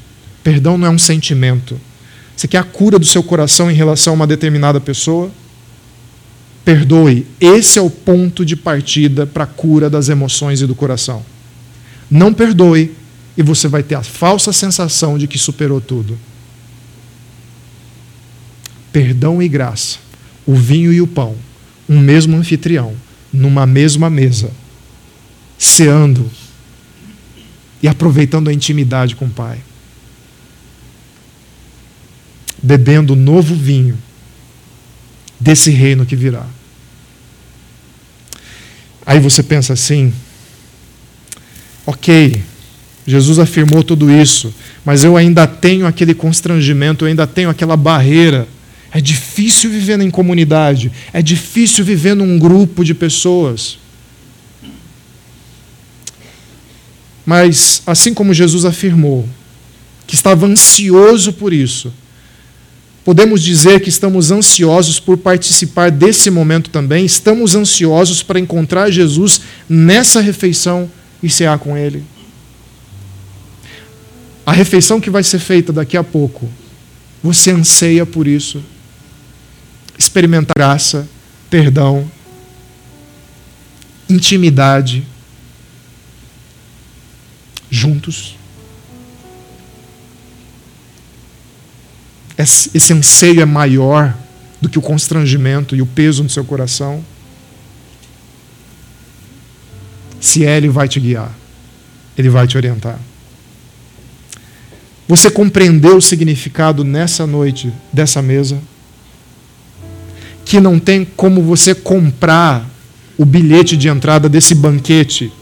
Perdão 0.46 0.78
não 0.78 0.86
é 0.86 0.90
um 0.90 0.96
sentimento. 0.96 1.76
Você 2.36 2.46
quer 2.46 2.58
a 2.58 2.62
cura 2.62 3.00
do 3.00 3.04
seu 3.04 3.20
coração 3.20 3.68
em 3.68 3.74
relação 3.74 4.12
a 4.12 4.14
uma 4.14 4.26
determinada 4.28 4.80
pessoa? 4.80 5.28
Perdoe. 6.64 7.26
Esse 7.40 7.80
é 7.80 7.82
o 7.82 7.90
ponto 7.90 8.44
de 8.44 8.54
partida 8.54 9.26
para 9.26 9.42
a 9.42 9.48
cura 9.48 9.90
das 9.90 10.08
emoções 10.08 10.60
e 10.60 10.66
do 10.68 10.72
coração. 10.72 11.26
Não 12.08 12.32
perdoe 12.32 12.94
e 13.36 13.42
você 13.42 13.66
vai 13.66 13.82
ter 13.82 13.96
a 13.96 14.04
falsa 14.04 14.52
sensação 14.52 15.18
de 15.18 15.26
que 15.26 15.36
superou 15.36 15.80
tudo. 15.80 16.16
Perdão 18.92 19.42
e 19.42 19.48
graça, 19.48 19.98
o 20.46 20.54
vinho 20.54 20.92
e 20.92 21.00
o 21.00 21.08
pão, 21.08 21.34
um 21.88 21.98
mesmo 21.98 22.36
anfitrião, 22.36 22.94
numa 23.32 23.66
mesma 23.66 24.08
mesa, 24.08 24.52
ceando 25.58 26.30
e 27.82 27.88
aproveitando 27.88 28.46
a 28.46 28.52
intimidade 28.52 29.16
com 29.16 29.24
o 29.24 29.30
Pai 29.30 29.58
bebendo 32.66 33.14
novo 33.14 33.54
vinho 33.54 33.96
desse 35.38 35.70
reino 35.70 36.04
que 36.04 36.16
virá. 36.16 36.44
Aí 39.06 39.20
você 39.20 39.42
pensa 39.42 39.72
assim: 39.72 40.12
ok, 41.86 42.42
Jesus 43.06 43.38
afirmou 43.38 43.84
tudo 43.84 44.10
isso, 44.10 44.52
mas 44.84 45.04
eu 45.04 45.16
ainda 45.16 45.46
tenho 45.46 45.86
aquele 45.86 46.12
constrangimento, 46.12 47.04
eu 47.04 47.08
ainda 47.08 47.26
tenho 47.26 47.48
aquela 47.48 47.76
barreira. 47.76 48.48
É 48.90 49.00
difícil 49.00 49.68
viver 49.70 50.00
em 50.00 50.10
comunidade, 50.10 50.90
é 51.12 51.20
difícil 51.20 51.84
viver 51.84 52.14
num 52.14 52.38
grupo 52.38 52.84
de 52.84 52.94
pessoas. 52.94 53.78
Mas, 57.26 57.82
assim 57.86 58.14
como 58.14 58.32
Jesus 58.32 58.64
afirmou, 58.64 59.28
que 60.06 60.14
estava 60.14 60.46
ansioso 60.46 61.32
por 61.32 61.52
isso, 61.52 61.92
Podemos 63.06 63.40
dizer 63.40 63.78
que 63.78 63.88
estamos 63.88 64.32
ansiosos 64.32 64.98
por 64.98 65.16
participar 65.16 65.92
desse 65.92 66.28
momento 66.28 66.70
também, 66.70 67.04
estamos 67.04 67.54
ansiosos 67.54 68.20
para 68.20 68.40
encontrar 68.40 68.90
Jesus 68.90 69.42
nessa 69.68 70.20
refeição 70.20 70.90
e 71.22 71.30
cear 71.30 71.56
com 71.60 71.76
Ele. 71.76 72.02
A 74.44 74.50
refeição 74.50 75.00
que 75.00 75.08
vai 75.08 75.22
ser 75.22 75.38
feita 75.38 75.72
daqui 75.72 75.96
a 75.96 76.02
pouco, 76.02 76.50
você 77.22 77.52
anseia 77.52 78.04
por 78.04 78.26
isso. 78.26 78.60
Experimentar 79.96 80.54
graça, 80.56 81.08
perdão, 81.48 82.10
intimidade, 84.10 85.06
juntos. 87.70 88.35
Esse 92.38 92.92
anseio 92.92 93.40
é 93.40 93.44
maior 93.44 94.14
do 94.60 94.68
que 94.68 94.78
o 94.78 94.82
constrangimento 94.82 95.74
e 95.74 95.82
o 95.82 95.86
peso 95.86 96.22
no 96.22 96.30
seu 96.30 96.44
coração, 96.44 97.04
se 100.20 100.44
é, 100.44 100.56
Ele 100.56 100.68
vai 100.68 100.88
te 100.88 100.98
guiar, 100.98 101.32
Ele 102.16 102.28
vai 102.28 102.46
te 102.46 102.56
orientar. 102.56 102.98
Você 105.08 105.30
compreendeu 105.30 105.96
o 105.96 106.02
significado 106.02 106.82
nessa 106.82 107.26
noite 107.26 107.72
dessa 107.92 108.20
mesa? 108.20 108.58
Que 110.44 110.60
não 110.60 110.78
tem 110.78 111.04
como 111.04 111.42
você 111.42 111.74
comprar 111.74 112.68
o 113.16 113.24
bilhete 113.24 113.76
de 113.76 113.88
entrada 113.88 114.28
desse 114.28 114.54
banquete. 114.54 115.32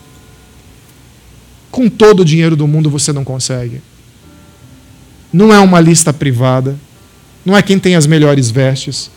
Com 1.70 1.88
todo 1.88 2.20
o 2.20 2.24
dinheiro 2.24 2.54
do 2.54 2.68
mundo 2.68 2.90
você 2.90 3.12
não 3.12 3.24
consegue. 3.24 3.80
Não 5.34 5.52
é 5.52 5.58
uma 5.58 5.80
lista 5.80 6.12
privada. 6.12 6.76
Não 7.44 7.56
é 7.56 7.60
quem 7.60 7.76
tem 7.76 7.96
as 7.96 8.06
melhores 8.06 8.52
vestes. 8.52 9.10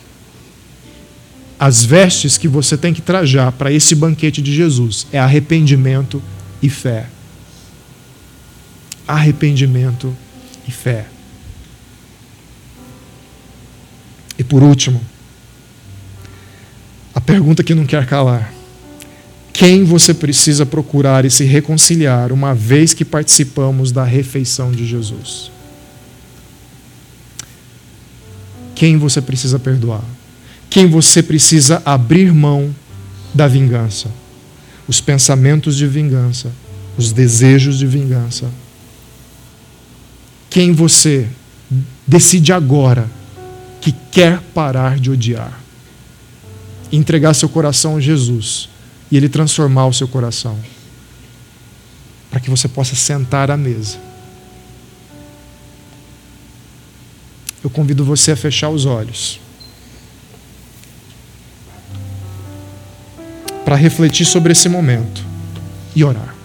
As 1.60 1.84
vestes 1.84 2.36
que 2.36 2.48
você 2.48 2.76
tem 2.76 2.92
que 2.92 3.00
trajar 3.00 3.52
para 3.52 3.70
esse 3.70 3.94
banquete 3.94 4.42
de 4.42 4.52
Jesus 4.52 5.06
é 5.12 5.18
arrependimento 5.20 6.20
e 6.60 6.68
fé. 6.68 7.06
Arrependimento 9.06 10.12
e 10.66 10.72
fé. 10.72 11.06
E 14.36 14.42
por 14.42 14.60
último, 14.60 15.00
a 17.14 17.20
pergunta 17.20 17.62
que 17.62 17.76
não 17.76 17.86
quer 17.86 18.06
calar: 18.06 18.52
quem 19.52 19.84
você 19.84 20.12
precisa 20.12 20.66
procurar 20.66 21.24
e 21.24 21.30
se 21.30 21.44
reconciliar 21.44 22.32
uma 22.32 22.56
vez 22.56 22.92
que 22.92 23.04
participamos 23.04 23.92
da 23.92 24.02
refeição 24.02 24.72
de 24.72 24.84
Jesus? 24.84 25.56
Quem 28.78 28.96
você 28.96 29.20
precisa 29.20 29.58
perdoar, 29.58 30.04
quem 30.70 30.86
você 30.86 31.20
precisa 31.20 31.82
abrir 31.84 32.32
mão 32.32 32.72
da 33.34 33.48
vingança, 33.48 34.08
os 34.86 35.00
pensamentos 35.00 35.76
de 35.76 35.84
vingança, 35.84 36.52
os 36.96 37.10
desejos 37.10 37.76
de 37.76 37.88
vingança. 37.88 38.48
Quem 40.48 40.70
você 40.70 41.28
decide 42.06 42.52
agora 42.52 43.10
que 43.80 43.92
quer 44.12 44.40
parar 44.54 44.96
de 44.96 45.10
odiar, 45.10 45.60
entregar 46.92 47.34
seu 47.34 47.48
coração 47.48 47.96
a 47.96 48.00
Jesus 48.00 48.68
e 49.10 49.16
ele 49.16 49.28
transformar 49.28 49.86
o 49.86 49.92
seu 49.92 50.06
coração, 50.06 50.56
para 52.30 52.38
que 52.38 52.48
você 52.48 52.68
possa 52.68 52.94
sentar 52.94 53.50
à 53.50 53.56
mesa 53.56 54.07
eu 57.62 57.70
convido 57.70 58.04
você 58.04 58.32
a 58.32 58.36
fechar 58.36 58.68
os 58.70 58.86
olhos. 58.86 59.40
Para 63.64 63.76
refletir 63.76 64.24
sobre 64.24 64.52
esse 64.52 64.68
momento 64.68 65.22
e 65.94 66.02
orar. 66.04 66.37